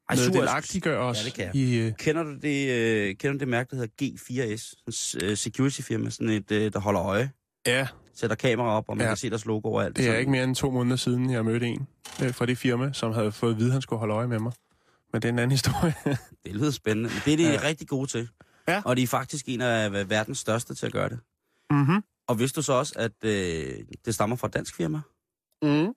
[0.09, 1.55] meddelagtiggøre os Ja, det kan jeg.
[1.55, 1.77] i...
[1.79, 4.91] Øh, Kender du det, øh, kender du det mærke, der hedder G4S?
[4.91, 7.31] Sådan en øh, security firma, sådan et, øh, der holder øje.
[7.67, 9.09] ja, Sætter kamera op, og man Ja.
[9.09, 9.95] kan se deres logo og alt.
[9.97, 10.19] det er sådan.
[10.19, 11.87] ikke mere end to måneder siden, jeg mødte en
[12.23, 14.39] øh, fra det firma, som havde fået at vide, at han skulle holde øje med
[14.39, 14.51] mig.
[15.13, 15.93] Men det er en anden historie.
[16.45, 17.09] Det lyder spændende.
[17.09, 17.51] Men det er de Ja.
[17.53, 17.59] ja.
[17.67, 18.29] rigtig gode til.
[18.67, 18.81] Ja.
[18.85, 21.19] Og de er faktisk en af verdens største til at gøre det.
[21.71, 22.03] mm-hmm.
[22.27, 23.75] Og vidste du så også, at øh,
[24.05, 24.99] det stammer fra et dansk firma?
[25.61, 25.93] Mm.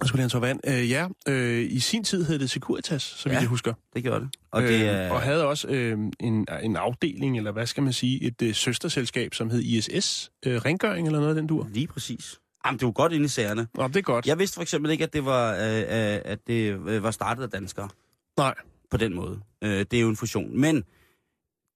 [0.00, 0.60] Jeg skulle en tår vand.
[0.66, 3.40] Øh, ja, øh, i sin tid hed det Securitas, så vidt Ja.
[3.40, 3.74] jeg husker.
[3.94, 4.30] Det gjorde det.
[4.50, 5.10] Og øh, det er...
[5.10, 9.34] og havde også øh, en, en afdeling, eller hvad skal man sige, et øh, søsterselskab,
[9.34, 10.30] som hed ISS.
[10.46, 11.68] Øh, rengøring eller noget af den dur.
[11.72, 12.38] Lige præcis.
[12.66, 13.66] Jamen, det var godt inde i sagerne.
[13.74, 14.26] Nå, det er godt.
[14.26, 17.42] Jeg vidste for eksempel ikke, at det var, øh, øh, at det øh, var startet
[17.42, 17.88] af danskere.
[18.36, 18.54] Nej.
[18.90, 19.40] På den måde.
[19.64, 20.60] Øh, det er jo en fusion.
[20.60, 20.84] Men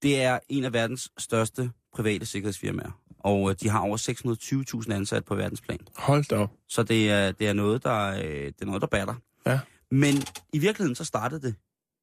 [0.02, 3.00] det er en af verdens største private sikkerhedsfirmaer.
[3.18, 3.96] Og øh, de har over
[4.86, 5.78] 620.000 ansat på verdensplan.
[5.96, 6.50] Hold da op.
[6.68, 9.14] Så det er, det er noget, der, øh, det er noget, der batter.
[9.46, 9.60] Ja.
[9.90, 10.14] Men
[10.52, 11.54] i virkeligheden så startede det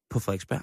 [0.10, 0.62] på Frederiksberg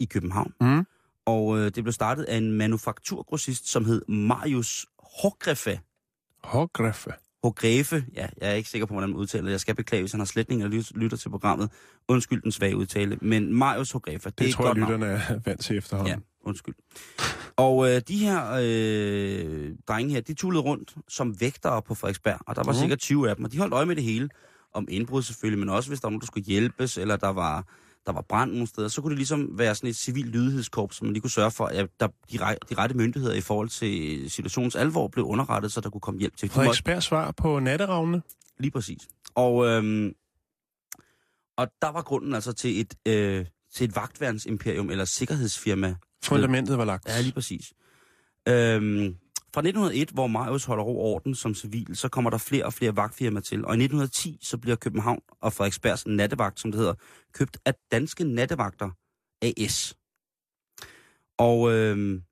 [0.00, 0.52] i København.
[0.60, 0.86] Mm.
[1.26, 4.86] Og øh, det blev startet af en manufakturgrossist, som hed Marius
[5.22, 5.80] Hågreffe.
[6.44, 7.12] Hårgreffe.
[7.42, 9.50] Hogrefe, ja, jeg er ikke sikker på, hvordan man udtaler det.
[9.50, 11.70] Jeg skal beklage, hvis han har slætning og lyt- lytter til programmet.
[12.08, 13.18] Undskyld den svage udtale.
[13.22, 16.14] Men Marius Hogrefe, det, Det, er det et tror jeg, lytterne er vant til efterhånden.
[16.14, 16.74] Ja, undskyld.
[17.56, 22.56] Og øh, de her øh, drenge her, de tullede rundt som vægtere på Frederiksberg, og
[22.56, 22.78] der var Mhm.
[22.80, 24.28] sikkert 20 af dem, og de holdt øje med det hele.
[24.74, 27.64] Om indbrud selvfølgelig, men også hvis der var nogen, der skulle hjælpes, eller der var,
[28.06, 31.06] der var brand nogle steder, så kunne det ligesom være sådan et civil lydighedskorps, som
[31.06, 34.30] man lige kunne sørge for, at der, de, rej- de rette myndigheder i forhold til
[34.30, 36.48] situationens alvor blev underrettet, så der kunne komme hjælp til.
[36.50, 38.22] Frederiksberg svar på natteravne.
[38.58, 39.08] Lige præcis.
[39.34, 40.12] Og, øhm,
[41.56, 45.94] og der var grunden altså til et, øh, til et vagtværnsimperium, eller sikkerhedsfirma.
[46.24, 47.08] Fundamentet var lagt.
[47.08, 47.72] Ja, lige præcis.
[48.48, 49.16] Øhm,
[49.54, 52.96] fra 1901, hvor Marius holder ro orden som civil, så kommer der flere og flere
[52.96, 53.64] vagtfirmaer til.
[53.64, 56.94] Og i 1910, så bliver København og Frederiksbergs nattevagt, som det hedder,
[57.32, 58.90] købt af Danske Nattevagter
[59.42, 59.96] AS.
[61.38, 62.22] Og øhm,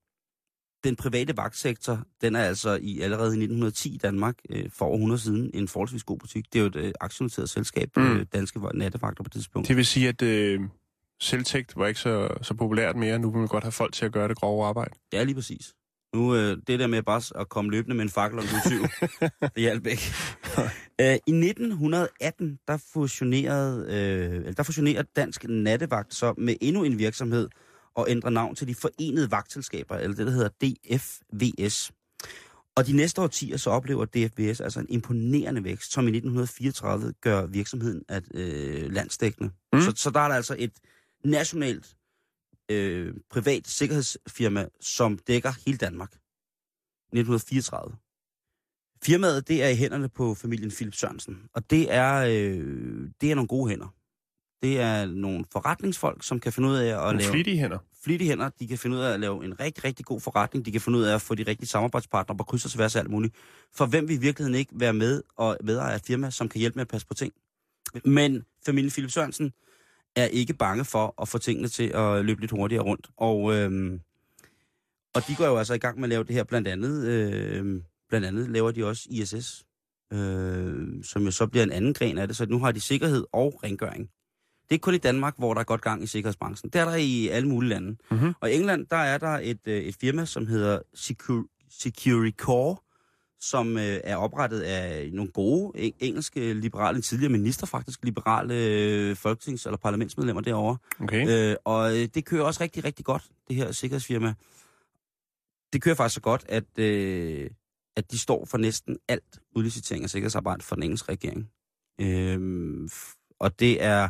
[0.84, 4.96] den private vagtsektor, den er altså i allerede i 1910 i Danmark, øh, for over
[4.96, 6.52] 100 siden, en forholdsvis god butik.
[6.52, 8.16] Det er jo et øh, aktioneret selskab, mm.
[8.16, 9.68] øh, Danske Nattevagter på det tidspunkt.
[9.68, 10.60] Det vil sige, at øh,
[11.20, 13.18] selvtægt var ikke så, så populært mere.
[13.18, 14.94] Nu vil man godt have folk til at gøre det grove arbejde.
[15.12, 15.74] Ja, lige præcis.
[16.14, 18.82] Nu, øh, det der med bare at komme løbende med en fakkel du syv,
[19.54, 20.12] det hjalp ikke.
[21.00, 27.48] Øh, I 1918, der fusionerede, øh, der fusionerede Dansk Nattevagt så med endnu en virksomhed
[27.96, 31.92] og ændrer navn til de Forenede Vagtselskaber, eller det, der hedder DFVS.
[32.76, 37.46] Og de næste årtier så oplever DFVS altså en imponerende vækst, som i 1934 gør
[37.46, 39.50] virksomheden at, øh, landsdækkende.
[39.72, 39.78] Mm.
[39.78, 39.84] Mm.
[39.84, 40.72] Så, så der er der altså et
[41.24, 41.96] nationalt
[42.70, 46.12] øh, privat sikkerhedsfirma, som dækker hele Danmark.
[47.12, 47.96] 1934.
[49.02, 53.34] Firmaet, det er i hænderne på familien Philip Sørensen, og det er, øh, det er
[53.34, 53.94] nogle gode hænder.
[54.62, 57.78] Det er nogle forretningsfolk, som kan finde ud af at Nogle lave flittige hænder.
[58.02, 58.48] flittige hænder.
[58.58, 60.66] De kan finde ud af at lave en rigtig, rigtig god forretning.
[60.66, 63.00] De kan finde ud af at få de rigtige samarbejdspartnere på kryds og tværs af
[63.00, 63.34] alt muligt.
[63.74, 66.58] For hvem vil i virkeligheden ikke være med og medejer af et firma, som kan
[66.58, 67.32] hjælpe med at passe på ting?
[68.04, 69.52] Men familien Philip Sørensen
[70.16, 73.06] er ikke bange for at få tingene til at løbe lidt hurtigere rundt.
[73.16, 74.00] Og, øhm,
[75.14, 76.44] og de går jo altså i gang med at lave det her.
[76.44, 79.64] Blandt andet, øh, blandt andet laver de også ISS,
[80.12, 82.36] øh, som jo så bliver en anden gren af det.
[82.36, 84.08] Så nu har de sikkerhed og rengøring.
[84.62, 86.70] Det er ikke kun i Danmark, hvor der er godt gang i sikkerhedsbranchen.
[86.70, 87.96] Det er der i alle mulige lande.
[88.10, 88.32] Mhm.
[88.40, 92.76] Og i England, der er der et, øh, et firma, som hedder Secur- Securicore,
[93.50, 99.16] som øh, er oprettet af nogle gode eng- engelske liberale, tidligere minister faktisk, liberale øh,
[99.26, 100.76] folketings- eller parlamentsmedlemmer derovre.
[101.00, 101.50] Okay.
[101.50, 104.34] Øh, og øh, det kører også rigtig, rigtig godt, det her sikkerhedsfirma.
[105.72, 107.50] Det kører faktisk så godt, at, øh,
[107.96, 111.50] at de står for næsten alt udlicitering af sikkerhedsarbejde for den engelske regering.
[112.00, 112.88] Øh,
[113.40, 114.08] og det er,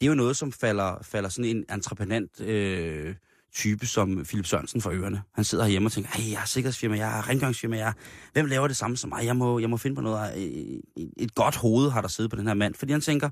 [0.00, 3.14] det er jo noget, som falder, falder sådan en entreprenant øh,
[3.56, 5.22] type som Philip Sørensen for ørerne.
[5.32, 7.92] Han sidder herhjemme og tænker, hey, jeg er sikkerhedsfirma, jeg er rengøringsfirma, jeg.
[8.32, 9.24] Hvem laver det samme som mig?
[9.24, 10.38] Jeg må, jeg må finde på noget.
[10.38, 12.74] Øh, Et godt hoved har der siddet på den her mand.
[12.74, 13.30] Fordi han tænker,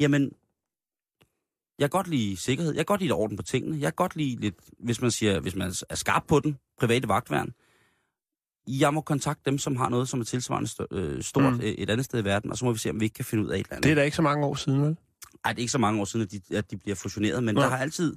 [0.00, 0.22] jamen,
[1.78, 4.16] jeg kan godt lide sikkerhed, jeg kan godt lide orden på tingene, jeg kan godt
[4.16, 7.52] lide lidt, hvis man siger, hvis man er skarp på den, private vagtværn,
[8.68, 11.60] jeg må kontakte dem, som har noget, som er tilsvarende stort, øh, stort Mm.
[11.62, 13.44] et andet sted i verden, og så må vi se, om vi ikke kan finde
[13.44, 13.84] ud af et eller andet.
[13.84, 14.96] Det er da ikke så mange år siden, vel?
[15.44, 17.54] Ej, det er ikke så mange år siden, at de, at de bliver fusioneret, men
[17.54, 17.60] Nå.
[17.60, 18.16] der har altid,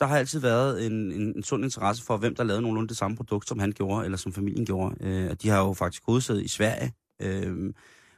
[0.00, 2.96] der har altid været en, en, en sund interesse for, hvem der lavede nogenlunde det
[2.96, 4.94] samme produkt, som han gjorde, eller som familien gjorde.
[5.00, 6.92] Øh, de har jo faktisk hovedsæde i Sverige.
[7.22, 7.72] Øh,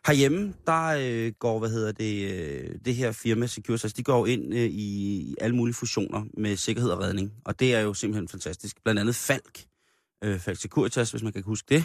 [0.06, 4.26] herhjemme, der øh, går, hvad hedder det, øh, det her firma Securitas, altså, de går
[4.26, 7.94] ind øh, i, i alle mulige fusioner med sikkerhed og redning, og det er jo
[7.94, 8.76] simpelthen fantastisk.
[8.84, 9.64] Blandt andet Falk,
[10.24, 11.84] øh, Falk Securitas, hvis man kan huske det,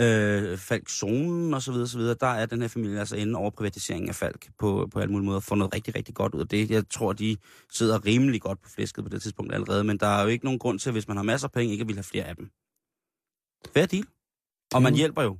[0.00, 3.38] øh, Falk Zonen og så videre, så videre, der er den her familie altså inde
[3.38, 6.40] over privatiseringen af Falk på, på alle mulige måder, får noget rigtig, rigtig godt ud
[6.40, 6.70] af det.
[6.70, 7.36] Jeg tror, de
[7.72, 10.58] sidder rimelig godt på flæsket på det tidspunkt allerede, men der er jo ikke nogen
[10.58, 12.50] grund til, hvis man har masser af penge, ikke at vil have flere af dem.
[13.74, 14.04] Fair deal.
[14.74, 15.38] Og man hjælper jo.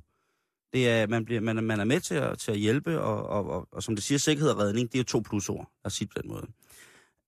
[0.73, 3.27] Det er, man, bliver, man, er, man er med til at, til at hjælpe, og,
[3.27, 5.91] og, og, og som det siger, sikkerhed og redning, det er jo to plusord, at
[5.91, 6.47] sige på den måde.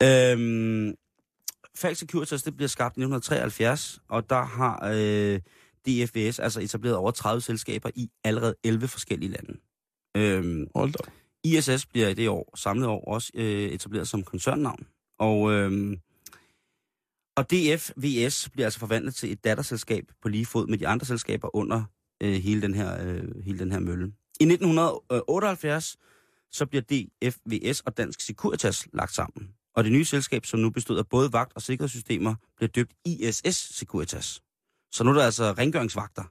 [0.03, 0.95] Øhm,
[1.75, 5.39] Falk Securitas, det bliver skabt i 1973, og der har øh,
[5.87, 9.59] DFVS altså etableret over 30 selskaber i allerede 11 forskellige lande.
[10.17, 11.11] Øhm, Hold da.
[11.43, 14.87] ISS bliver i det år, samlet år, også øh, etableret som koncernnavn.
[15.19, 15.97] Og, øh,
[17.37, 21.55] og DFVS bliver altså forvandlet til et datterselskab på lige fod med de andre selskaber
[21.55, 21.83] under
[22.23, 24.05] øh, hele, den her, øh, hele den her mølle.
[24.39, 25.97] I 1978
[26.51, 29.49] så bliver DFVS og Dansk Securitas lagt sammen.
[29.75, 33.77] Og det nye selskab, som nu bestod af både vagt- og sikkerhedssystemer, bliver døbt ISS
[33.77, 34.41] Securitas.
[34.91, 36.23] Så nu er der altså rengøringsvagter,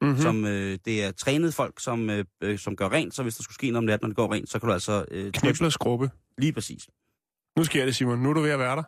[0.00, 0.16] Mm-hmm.
[0.16, 0.22] mm.
[0.22, 3.42] som øh, det er trænede folk, som, øh, øh, som gør rent, så hvis der
[3.42, 5.04] skulle ske noget om natten, når det går rent, så kan du altså...
[5.10, 6.10] Øh, Knibler skrubbe.
[6.38, 6.86] Lige præcis.
[7.56, 8.18] Nu sker det, Simon.
[8.18, 8.82] Nu er du ved at være der.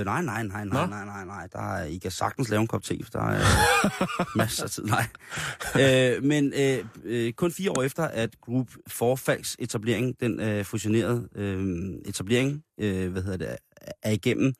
[0.00, 1.46] Øh, nej, nej, nej, nej, nej, nej, nej.
[1.52, 3.40] Der er, I kan sagtens lave en kop te, for der er
[3.84, 4.84] øh, masser af tid.
[4.84, 5.06] Nej.
[5.80, 10.64] Øh, men øh, øh, kun fire år efter, at Group 4 Falks etablering, den øh,
[10.64, 13.56] fusionerede øh, etablering, øh, hvad hedder det,
[14.02, 14.54] er- igennem,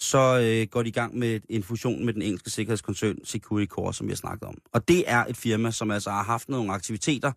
[0.00, 3.94] så øh, går de i gang med en fusion med den engelske sikkerhedskoncern Security Core,
[3.94, 4.58] som vi har snakket om.
[4.72, 7.32] Og det er et firma, som altså har haft nogle aktiviteter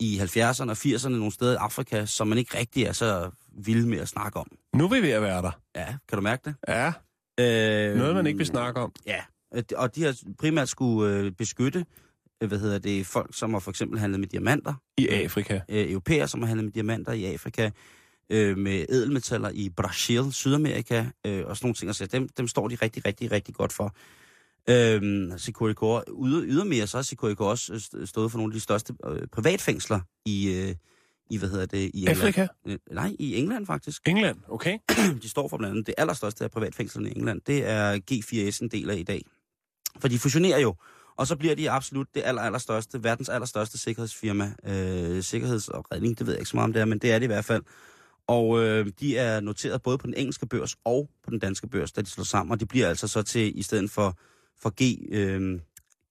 [0.00, 3.86] i 70'erne og 80'erne nogle steder i Afrika, som man ikke rigtig er så vild
[3.86, 4.46] med at snakke om.
[4.76, 5.50] Nu er vi ved at være der.
[5.76, 6.54] Ja, kan du mærke det?
[6.68, 6.92] Ja,
[7.40, 8.92] Øh, noget man ikke vil snakke om.
[9.06, 9.20] Ja,
[9.76, 11.84] og de har primært skulle øh, beskytte,
[12.42, 15.60] øh, hvad hedder det, folk, som har for eksempel handlet med diamanter, I Afrika.
[15.68, 17.70] øh, europæer, som har handlet med diamanter i Afrika,
[18.30, 21.88] øh, med ædelmetaller i Brasil, Sydamerika, øh, og sådan nogle ting.
[21.88, 23.94] Altså, dem, dem står de rigtig, rigtig, rigtig godt for.
[24.70, 25.32] Øhm,
[25.74, 28.94] Core, yder, ydermere så har Core også øh, st- stået for nogle af de største
[29.06, 30.74] øh, privatfængsler i, øh,
[31.30, 32.18] i, hvad hedder det, i England.
[32.18, 32.46] Afrika?
[32.66, 34.08] Øh, nej, i England faktisk.
[34.08, 34.78] England, okay.
[35.22, 37.40] De står for blandt andet det allerstørste af privatfængslerne i England.
[37.46, 39.22] Det er G4S en del af i dag.
[39.98, 40.74] For de fusionerer jo,
[41.16, 44.52] og så bliver de absolut det aller, allerstørste, verdens allerstørste sikkerhedsfirma.
[44.64, 47.12] Øh, sikkerheds- og redning, det ved jeg ikke så meget om det er, men det
[47.12, 47.62] er det i hvert fald.
[48.28, 51.92] Og øh, de er noteret både på den engelske børs og på den danske børs,
[51.92, 52.52] da de slår sammen.
[52.52, 54.18] Og det bliver altså så til, i stedet for,
[54.58, 55.60] for G, øh,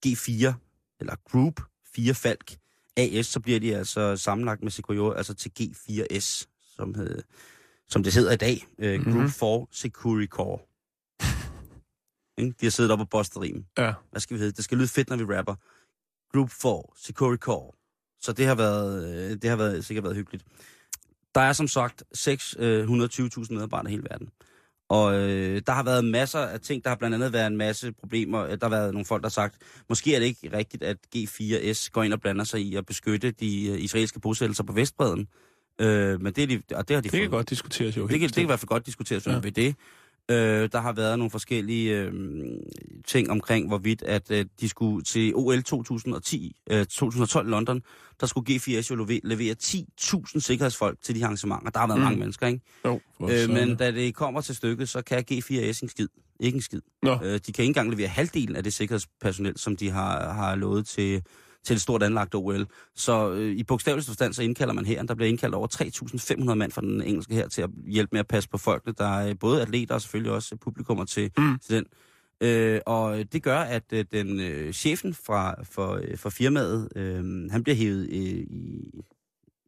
[0.05, 0.53] G4,
[0.99, 1.61] eller Group
[1.95, 2.57] 4 Falk
[2.97, 6.45] AS, så bliver de altså sammenlagt med Securior, altså til G4S,
[6.75, 7.21] som, hed,
[7.89, 8.67] som det hedder i dag.
[8.79, 9.29] Øh, Group Mhm.
[9.29, 10.59] 4 Security Core.
[12.41, 12.55] Ikke?
[12.61, 13.65] de har siddet op og bustet rim.
[13.77, 13.93] Ja.
[14.11, 14.51] Hvad skal vi hedde?
[14.55, 15.55] Det skal lyde fedt, når vi rapper.
[16.33, 17.71] Group 4 Security Core.
[18.21, 20.45] Så det har været, øh, det har været, sikkert været hyggeligt.
[21.35, 24.29] Der er som sagt 620.000 medarbejdere i hele verden.
[24.89, 26.83] Og øh, der har været masser af ting.
[26.83, 28.45] Der har blandt andet været en masse problemer.
[28.45, 29.55] Der har været nogle folk, der har sagt,
[29.89, 33.31] måske er det ikke rigtigt, at G4S går ind og blander sig i at beskytte
[33.31, 35.27] de øh, israelske bosættelser på Vestbreden.
[35.81, 38.07] Øh, men det, er de, og det har de Det kan fået- godt diskuteres jo.
[38.07, 39.39] det kan, det kan i hvert fald godt diskuteres ja.
[39.39, 39.75] ved det.
[40.31, 42.13] Øh, der har været nogle forskellige øh,
[43.07, 47.81] ting omkring, hvorvidt at øh, de skulle til OL 2010, øh, 2012 i London,
[48.19, 51.69] der skulle G4S jo levere, levere 10.000 sikkerhedsfolk til de arrangementer.
[51.69, 52.03] Der har været Mm.
[52.03, 52.61] mange mennesker, ikke?
[52.85, 56.07] Jo, Øh, men da det kommer til stykket, så kan G4S en skid.
[56.39, 56.81] Ikke en skid.
[57.03, 57.13] Nå.
[57.23, 60.87] Øh, de kan ikke engang levere halvdelen af det sikkerhedspersonel, som de har, har lovet
[60.87, 61.21] til,
[61.67, 62.65] til et stort anlagt OL.
[62.95, 65.03] Så øh, i bogstaveligste forstand, så indkalder man her.
[65.03, 65.67] Der bliver indkaldt over
[66.47, 68.93] 3.500 mand fra den engelske her til at hjælpe med at passe på folkene.
[68.97, 71.59] Der er både atleter og selvfølgelig også publikummer til, Mm.
[71.59, 71.85] til den.
[72.41, 77.51] Øh, og det gør, at øh, den øh, chefen fra, for, øh, for firmaet, øh,
[77.51, 78.45] han bliver hævet øh, i,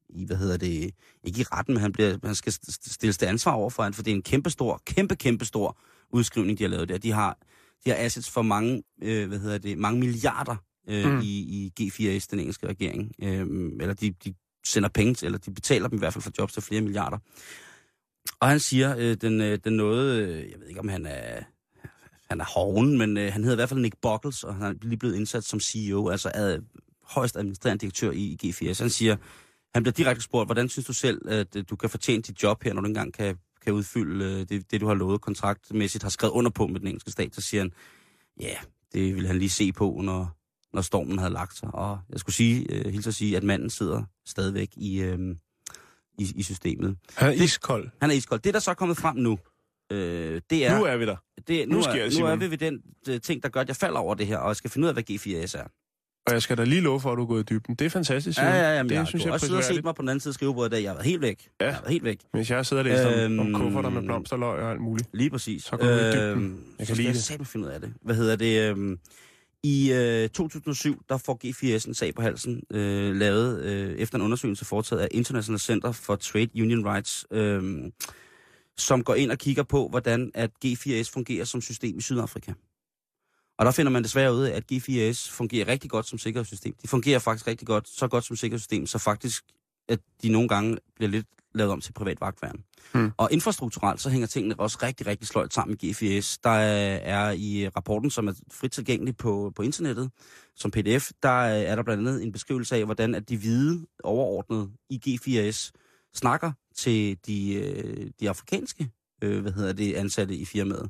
[0.09, 0.91] i, hvad hedder det,
[1.23, 3.89] ikke i retten, men han, bliver, han skal st- st- stilles til ansvar over for,
[3.93, 5.77] for det er en kæmpe stor, kæmpe, kæmpe stor
[6.13, 6.97] udskrivning, de har lavet der.
[6.97, 7.37] De har,
[7.85, 10.55] de har assets for mange, øh, hvad hedder det, mange milliarder
[10.89, 11.21] øh, Mm.
[11.23, 13.11] i, i G4S, den engelske regering.
[13.23, 13.47] Øh,
[13.81, 14.33] eller de, de
[14.65, 17.17] sender penge til, eller de betaler dem i hvert fald for jobs til flere milliarder.
[18.39, 21.43] Og han siger, øh, den, øh, den noget, øh, jeg ved ikke om han er,
[22.29, 24.73] han er hoven, men øh, han hedder i hvert fald Nick Buckles, og han er
[24.81, 26.59] lige blevet indsat som CEO, altså ad,
[27.03, 28.81] højst administrerende direktør i, i G4S.
[28.81, 29.15] Han siger,
[29.73, 32.63] han bliver direkte spurgt, hvordan synes du selv, at øh, du kan fortjene dit job
[32.63, 36.09] her, når du engang kan, kan udfylde øh, det, det, du har lovet kontraktmæssigt, har
[36.09, 37.71] skrevet under på med den engelske stat, så siger han,
[38.41, 38.57] ja, yeah,
[38.93, 40.38] det vil han lige se på, når,
[40.73, 41.69] når stormen havde lagt sig.
[41.73, 45.19] Og jeg skulle sige, øh, hilse at sige, at manden sidder stadigvæk i, øh,
[46.19, 46.97] i, i systemet.
[47.15, 47.89] Han er iskold.
[48.01, 48.39] Han er iskold.
[48.39, 49.39] Det, der så er kommet frem nu,
[49.91, 50.77] øh, det er...
[50.79, 51.15] Nu er vi der.
[51.47, 53.61] det, nu nu, sker det, er, nu er vi ved den øh, ting, der gør,
[53.61, 55.63] at jeg falder over det her, og jeg skal finde ud af, hvad G4S er.
[56.27, 57.75] Og jeg skal da lige love for, at du er gået i dybden.
[57.75, 59.83] Det er fantastisk, Ja, ja, ja, men det jeg, synes jeg er også og set
[59.83, 60.83] mig på den anden side af skrivebordet i dag.
[60.83, 61.49] Jeg været helt væk.
[61.61, 61.65] Ja.
[61.65, 62.19] Jeg været helt væk.
[62.33, 65.09] Mens jeg sidder og læser øhm, om, Øhm, om kufferter med blomsterløg og alt muligt.
[65.13, 65.63] Lige præcis.
[65.63, 66.21] Så går du i dybden.
[66.21, 67.23] Øhm, Jeg så kan skal lide jeg det.
[67.23, 67.93] satme finde ud af det.
[68.01, 68.69] Hvad hedder det?
[68.69, 68.99] Øhm,
[69.63, 74.21] i øh, 2007, der får G4S en sag på halsen, øh, lavet øh, efter en
[74.21, 77.91] undersøgelse foretaget af International Center for Trade Union Rights, øh,
[78.77, 82.53] som går ind og kigger på, hvordan at G4S fungerer som system i Sydafrika.
[83.57, 86.75] Og der finder man desværre ud af, at G4S fungerer rigtig godt som sikkerhedssystem.
[86.81, 89.43] De fungerer faktisk rigtig godt, så godt som sikkerhedssystem, så faktisk,
[89.89, 92.63] at de nogle gange bliver lidt lavet om til privat vagtværn.
[92.93, 93.11] Hmm.
[93.17, 96.39] Og infrastrukturelt, så hænger tingene også rigtig, rigtig sløjt sammen med G4S.
[96.43, 100.11] Der er, i rapporten, som er frit tilgængelig på, på internettet,
[100.55, 103.85] som pdf, der er er der blandt andet en beskrivelse af, hvordan at de hvide
[104.03, 105.71] overordnede i G4S
[106.13, 108.89] snakker til de, øh, de afrikanske
[109.23, 110.89] øh, hvad hedder det, ansatte i firmaet.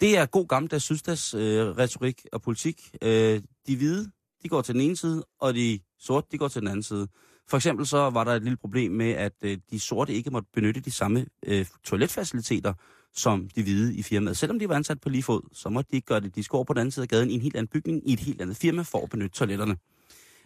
[0.00, 2.90] Det er god gammeldags sydstads øh, retorik og politik.
[3.02, 4.10] Øh, de hvide,
[4.42, 7.08] de går til den ene side, og de sorte, de går til den anden side.
[7.50, 10.48] For eksempel så var der et lille problem med, at øh, de sorte ikke måtte
[10.54, 12.72] benytte de samme øh, toiletfaciliteter
[13.14, 14.36] som de hvide i firmaet.
[14.36, 16.34] Selvom de var ansat på lige fod, så måtte de ikke gøre det.
[16.34, 18.12] De skulle over på den anden side af gaden i en helt anden bygning, i
[18.12, 19.76] et helt andet firma, for at benytte toiletterne.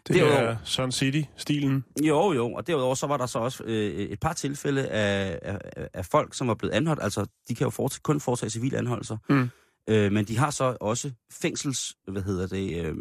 [0.08, 1.84] Det Derudover- er Sun City-stilen.
[2.02, 5.58] Jo, jo, og derudover så var der så også øh, et par tilfælde af, af,
[5.94, 7.02] af folk, som var blevet anholdt.
[7.02, 9.16] Altså, de kan jo foretage, kun foretage civile anholdelser.
[9.28, 9.48] Mm.
[9.88, 12.94] Øh, men de har så også fængsels, hvad hedder det, øh,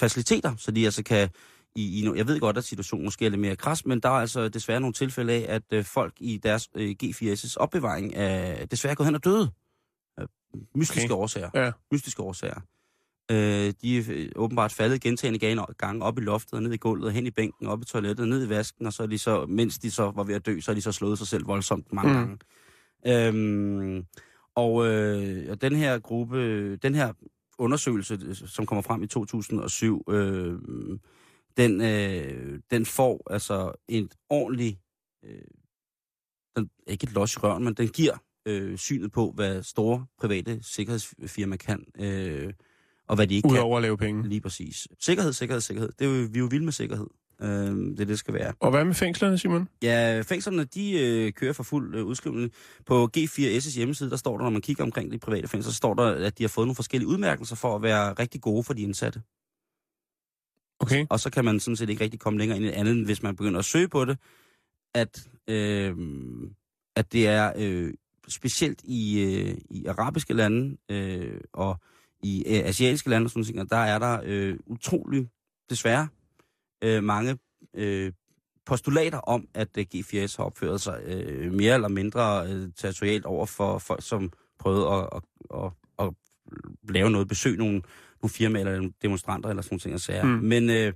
[0.00, 1.28] faciliteter, så de altså kan,
[1.76, 4.08] i, i, no- jeg ved godt, at situationen måske er lidt mere kras, men der
[4.08, 8.66] er altså desværre nogle tilfælde af, at øh, folk i deres øh, G4's opbevaring er
[8.66, 9.50] desværre gået hen og døde.
[10.20, 10.26] Øh,
[10.74, 11.22] mystiske Okay.
[11.22, 11.50] årsager.
[11.54, 11.72] Ja.
[11.92, 12.60] Mystiske årsager.
[13.30, 17.12] Øh, de er øh, åbenbart faldet gentagende gange, op i loftet, og ned i gulvet,
[17.12, 19.78] hen i bænken, op i toilettet, ned i vasken, og så er de så, mens
[19.78, 22.12] de så var ved at dø, så har de så slået sig selv voldsomt mange
[22.12, 22.18] mm.
[22.18, 22.38] gange.
[23.06, 24.06] Øhm,
[24.54, 27.12] og, øh, og den her gruppe, den her
[27.58, 30.58] undersøgelse, som kommer frem i 2007, øh,
[31.56, 34.78] den, øh, den får altså et ordentligt,
[35.24, 35.42] øh,
[36.56, 40.58] den, ikke et los i røven, men den giver øh, synet på, hvad store private
[40.62, 42.52] sikkerhedsfirmaer kan, øh,
[43.08, 43.58] og hvad de ikke kan.
[43.58, 44.28] Udover at lave penge.
[44.28, 44.88] Lige præcis.
[45.00, 45.92] Sikkerhed, sikkerhed, sikkerhed.
[45.98, 47.06] Det er jo, vi er jo vilde med sikkerhed.
[47.42, 48.52] Øh, det er det, skal være.
[48.60, 49.68] Og hvad med fængslerne, Simon?
[49.82, 52.52] Ja, fængslerne, de øh, kører for fuld øh, udskrivning.
[52.86, 55.94] På G4S' hjemmeside, der står der, når man kigger omkring de private fængsler, så står
[55.94, 58.82] der, at de har fået nogle forskellige udmærkelser for at være rigtig gode for de
[58.82, 59.22] indsatte.
[60.82, 61.06] Okay.
[61.10, 63.04] Og så kan man sådan set ikke rigtig komme længere ind i det andet, end
[63.04, 64.18] hvis man begynder at søge på det,
[64.94, 65.96] at, øh,
[66.96, 67.94] at det er øh,
[68.28, 71.76] specielt i, øh, i arabiske lande øh, og
[72.22, 75.28] i øh, asiatiske lande, og sådan ting, der er der øh, utrolig,
[75.70, 76.08] desværre,
[76.84, 77.38] øh, mange
[77.74, 78.12] øh,
[78.66, 83.46] postulater om, at øh, G4S har opført sig øh, mere eller mindre øh, territorialt over
[83.46, 85.22] for folk, som prøvede at, at,
[85.64, 86.14] at, at
[86.88, 87.82] lave noget, besøge nogle,
[88.22, 90.24] nogle firmaer eller demonstranter eller sådan nogle ting.
[90.24, 90.28] Mm.
[90.44, 90.92] Men øh,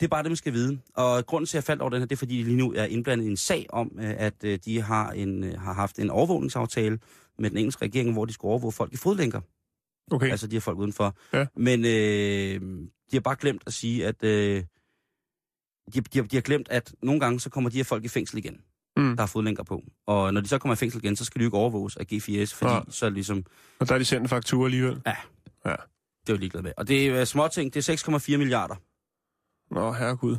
[0.00, 0.78] det er bare det, man skal vide.
[0.94, 2.72] Og grunden til, at jeg faldt over den her, det er, fordi de lige nu
[2.72, 5.98] er indblandet i en sag om, øh, at øh, de har, en, øh, har haft
[5.98, 6.98] en overvågningsaftale
[7.38, 9.40] med den engelske regering, hvor de skulle overvåge folk i fodlænker.
[10.10, 10.30] Okay.
[10.30, 11.16] Altså de her folk udenfor.
[11.32, 11.46] Ja.
[11.56, 12.60] Men øh,
[13.10, 14.24] de har bare glemt at sige, at...
[14.24, 14.64] Øh,
[15.94, 18.08] de, de, har, de har glemt, at nogle gange så kommer de her folk i
[18.08, 18.60] fængsel igen,
[18.96, 19.16] Mm.
[19.16, 19.82] der har fodlænker på.
[20.06, 22.04] Og når de så kommer i fængsel igen, så skal de jo ikke overvåges af
[22.12, 22.76] G4S, fordi Ja.
[22.76, 22.80] ja.
[22.88, 23.44] så er det ligesom,
[23.78, 25.00] Og der er de sendt en faktura alligevel.
[26.26, 26.72] Det er jo ligeglad med.
[26.76, 28.74] Og det er øh, småting, det er 6,4 milliarder.
[29.74, 30.36] Nå, herregud.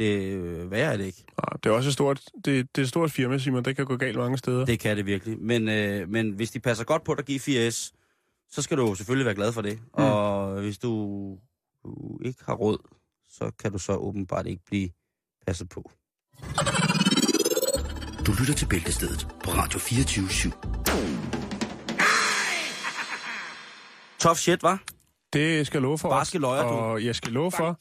[0.00, 1.24] Det øh, værre er det ikke.
[1.38, 3.64] Nej, det er også et stort, det, det er et stort firma, Simon.
[3.64, 4.64] Det kan gå galt mange steder.
[4.64, 5.38] Det kan det virkelig.
[5.38, 7.90] Men, øh, men hvis de passer godt på dig, G4S,
[8.50, 9.78] så skal du selvfølgelig være glad for det.
[9.80, 10.04] Mm.
[10.04, 10.90] Og hvis du,
[11.84, 12.78] du ikke har råd,
[13.28, 14.90] så kan du så åbenbart ikke blive
[15.46, 15.90] passet på.
[18.26, 20.79] Du lytter til Bæltestedet på Radio 24 /7.
[24.20, 24.82] Tough shit, var?
[25.32, 26.08] Det skal jeg love for.
[26.08, 26.68] Barske løjer, du.
[26.68, 27.78] Og jeg skal love for,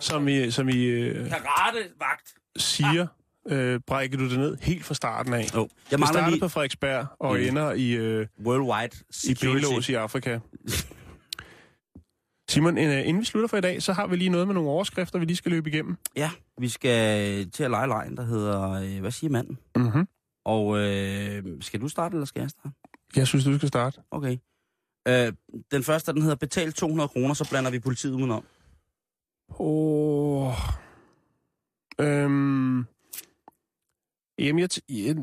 [0.00, 2.34] som I, som I øh, Karate-vagt.
[2.56, 3.06] siger,
[3.48, 5.54] øh, brækker du det ned helt fra starten af.
[5.54, 7.40] Jo, jeg Det starter lige på Frederiksberg og Mm.
[7.42, 9.64] ender i, øh, Worldwide i Security.
[9.64, 10.38] Benelås i Afrika.
[12.50, 14.70] Simon, øh, inden vi slutter for i dag, så har vi lige noget med nogle
[14.70, 15.96] overskrifter, vi lige skal løbe igennem.
[16.16, 19.58] Ja, vi skal til at lege lejen, der hedder, øh, hvad siger manden?
[19.76, 20.08] Mm-hmm.
[20.44, 22.74] Og øh, skal du starte, eller skal jeg starte?
[23.16, 24.00] Jeg synes, du skal starte.
[24.10, 24.36] Okay.
[25.08, 25.32] Øh,
[25.70, 28.44] den første, den hedder Betal 200 kroner, så blander vi politiet udenom.
[29.58, 30.52] Åh...
[32.00, 32.84] Øhm...
[34.38, 35.16] Jamen, jeg t- øh,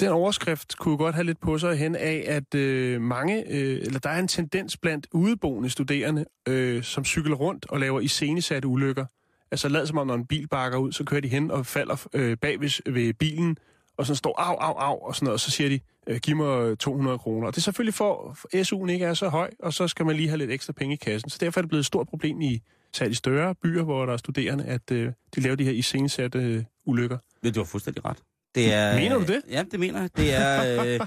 [0.00, 3.98] den overskrift kunne godt have lidt på sig hen af, at øh, mange, øh, eller
[3.98, 9.06] der er en tendens blandt udeboende studerende, øh, som cykler rundt og laver iscenesatte ulykker.
[9.50, 12.06] Altså lad som om, når en bil bakker ud, så kører de hen og falder
[12.14, 13.56] øh, bag ved, ved bilen,
[14.00, 16.36] og så står au, au, au, og sådan noget, og så siger de, øh, giv
[16.36, 17.46] mig 200 kroner.
[17.46, 20.16] Og det er selvfølgelig for, for SU'en ikke er så høj, og så skal man
[20.16, 21.30] lige have lidt ekstra penge i kassen.
[21.30, 22.62] Så derfor er det blevet et stort problem i
[22.96, 26.64] særligt større byer, hvor der er studerende, at øh, de laver de her iscenesatte øh,
[26.86, 27.18] ulykker.
[27.44, 28.16] Ja, du har fuldstændig ret.
[28.54, 29.42] Det er, Mener du det?
[29.50, 30.10] Ja, det mener jeg.
[30.16, 30.84] Det er...
[30.84, 31.00] Øh,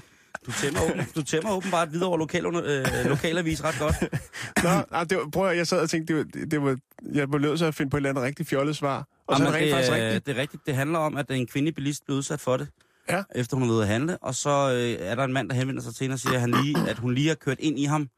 [0.46, 3.94] du tæmmer, åben, du tæmmer åbenbart videre over lokal, øh, lokalavis ret godt.
[4.64, 6.78] Nå, nej, det var, prøv at, jeg sad og tænkte, det var, det var,
[7.12, 9.08] jeg var nødt til at finde på et eller andet rigtig fjollet svar.
[9.26, 10.26] Og så er Jamen, det rent faktisk det, rigtigt.
[10.26, 10.66] det er rigtigt.
[10.66, 12.68] Det handler om, at en kvindelig bilist blev udsat for det.
[13.08, 13.22] Ja.
[13.34, 14.18] Efter hun er ude at handle.
[14.18, 16.40] Og så øh, er der en mand, der henvender sig til hende og siger, at,
[16.40, 18.08] han lige, at hun lige har kørt ind i ham.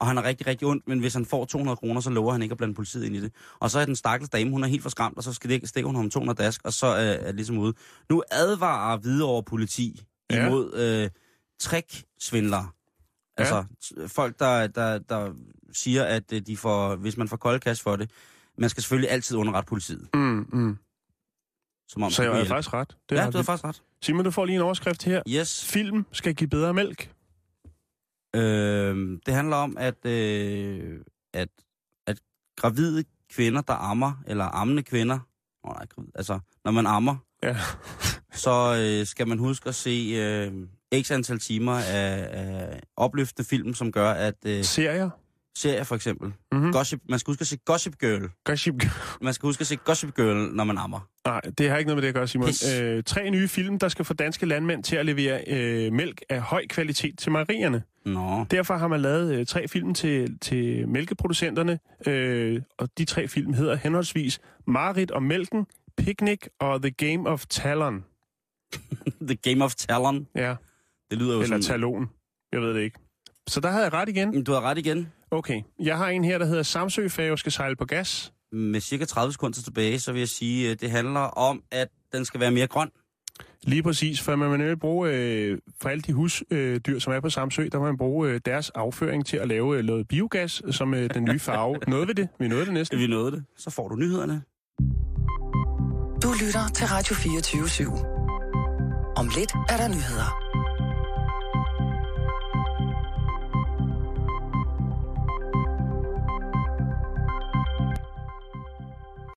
[0.00, 2.42] Og han er rigtig, rigtig ondt, men hvis han får 200 kroner, så lover han
[2.42, 3.32] ikke at blande politiet ind i det.
[3.60, 5.86] Og så er den stakkels dame, hun er helt forskræmt, og så skal det, stikker
[5.86, 7.74] hun ham 200 dask, og så er, er det ligesom ude.
[8.10, 10.46] Nu advarer Hvidovre politi Ja.
[10.46, 11.10] imod øh,
[11.60, 12.68] trick-svindlere.
[13.36, 15.32] Altså t- folk, der, der, der
[15.72, 18.10] siger, at øh, de får, hvis man får kolde kasse for det,
[18.58, 20.08] man skal selvfølgelig altid underrette politiet.
[20.14, 20.78] Mm, mm.
[21.88, 22.48] Som om Så det jeg hjælpe.
[22.48, 22.96] faktisk ret.
[23.10, 23.46] Det Ja, er du har ret.
[23.46, 23.82] faktisk ret.
[24.02, 25.22] Simon, du får lige en overskrift her.
[25.28, 25.64] Yes.
[25.64, 27.12] Film skal give bedre mælk.
[28.36, 31.00] Øh, det handler om, at, øh,
[31.34, 31.48] at,
[32.06, 32.18] at
[32.56, 35.18] gravide kvinder, der ammer, eller ammende kvinder,
[35.64, 37.56] oh, nej, altså når man ammer, Ja.
[38.44, 40.52] så øh, skal man huske at se øh,
[41.02, 45.10] x antal timer af, af opløftende film, som gør, at øh, Serier.
[45.56, 46.28] Serier for eksempel.
[46.28, 46.36] Mhm.
[46.52, 46.72] Mm-hmm.
[46.72, 48.30] Gossip, man skal huske at se Gossip Girl.
[48.44, 48.74] Gossip
[49.20, 51.00] Man skal huske at se Gossip Girl, når man ammer.
[51.26, 52.46] Nej, det har ikke noget med det at gøre, Simon.
[52.46, 52.72] Pis.
[52.80, 56.40] Øh, tre nye film, der skal få danske landmænd til at levere øh, mælk af
[56.40, 57.82] høj kvalitet til mejerierne.
[58.04, 58.44] Nå.
[58.50, 63.52] Derfor har man lavet øh, tre film til, til mælkeproducenterne, øh, og de tre film
[63.52, 68.04] hedder henholdsvis Marit og Mælken, Picnic og The Game of Talon.
[69.28, 70.26] The Game of Talon.
[70.34, 70.54] Ja,
[71.10, 71.62] Det lyder jo eller sådan...
[71.62, 72.10] Talon.
[72.52, 72.98] Jeg ved det ikke.
[73.48, 74.44] Så der havde jeg ret igen.
[74.44, 75.12] Du har ret igen.
[75.30, 78.32] Okay, jeg har en her, der hedder Samsø Færge skal sejle på gas.
[78.52, 82.24] Med cirka 30 sekunder tilbage, så vil jeg sige, at det handler om, at den
[82.24, 82.90] skal være mere grøn.
[83.62, 87.30] Lige præcis, for man vil bruge, øh, for alle de husdyr, øh, som er på
[87.30, 90.94] Samsø, der må man bruge øh, deres afføring til at lave øh, noget biogas, som
[90.94, 91.78] øh, den nye farve.
[91.88, 92.28] Nåede vi det?
[92.38, 92.98] Vi nåede det næsten.
[92.98, 93.44] Vi nåede det.
[93.56, 94.42] Så får du nyhederne.
[96.22, 97.84] Du lytter til Radio 24 /7.
[99.16, 100.45] Om lidt er der nyheder.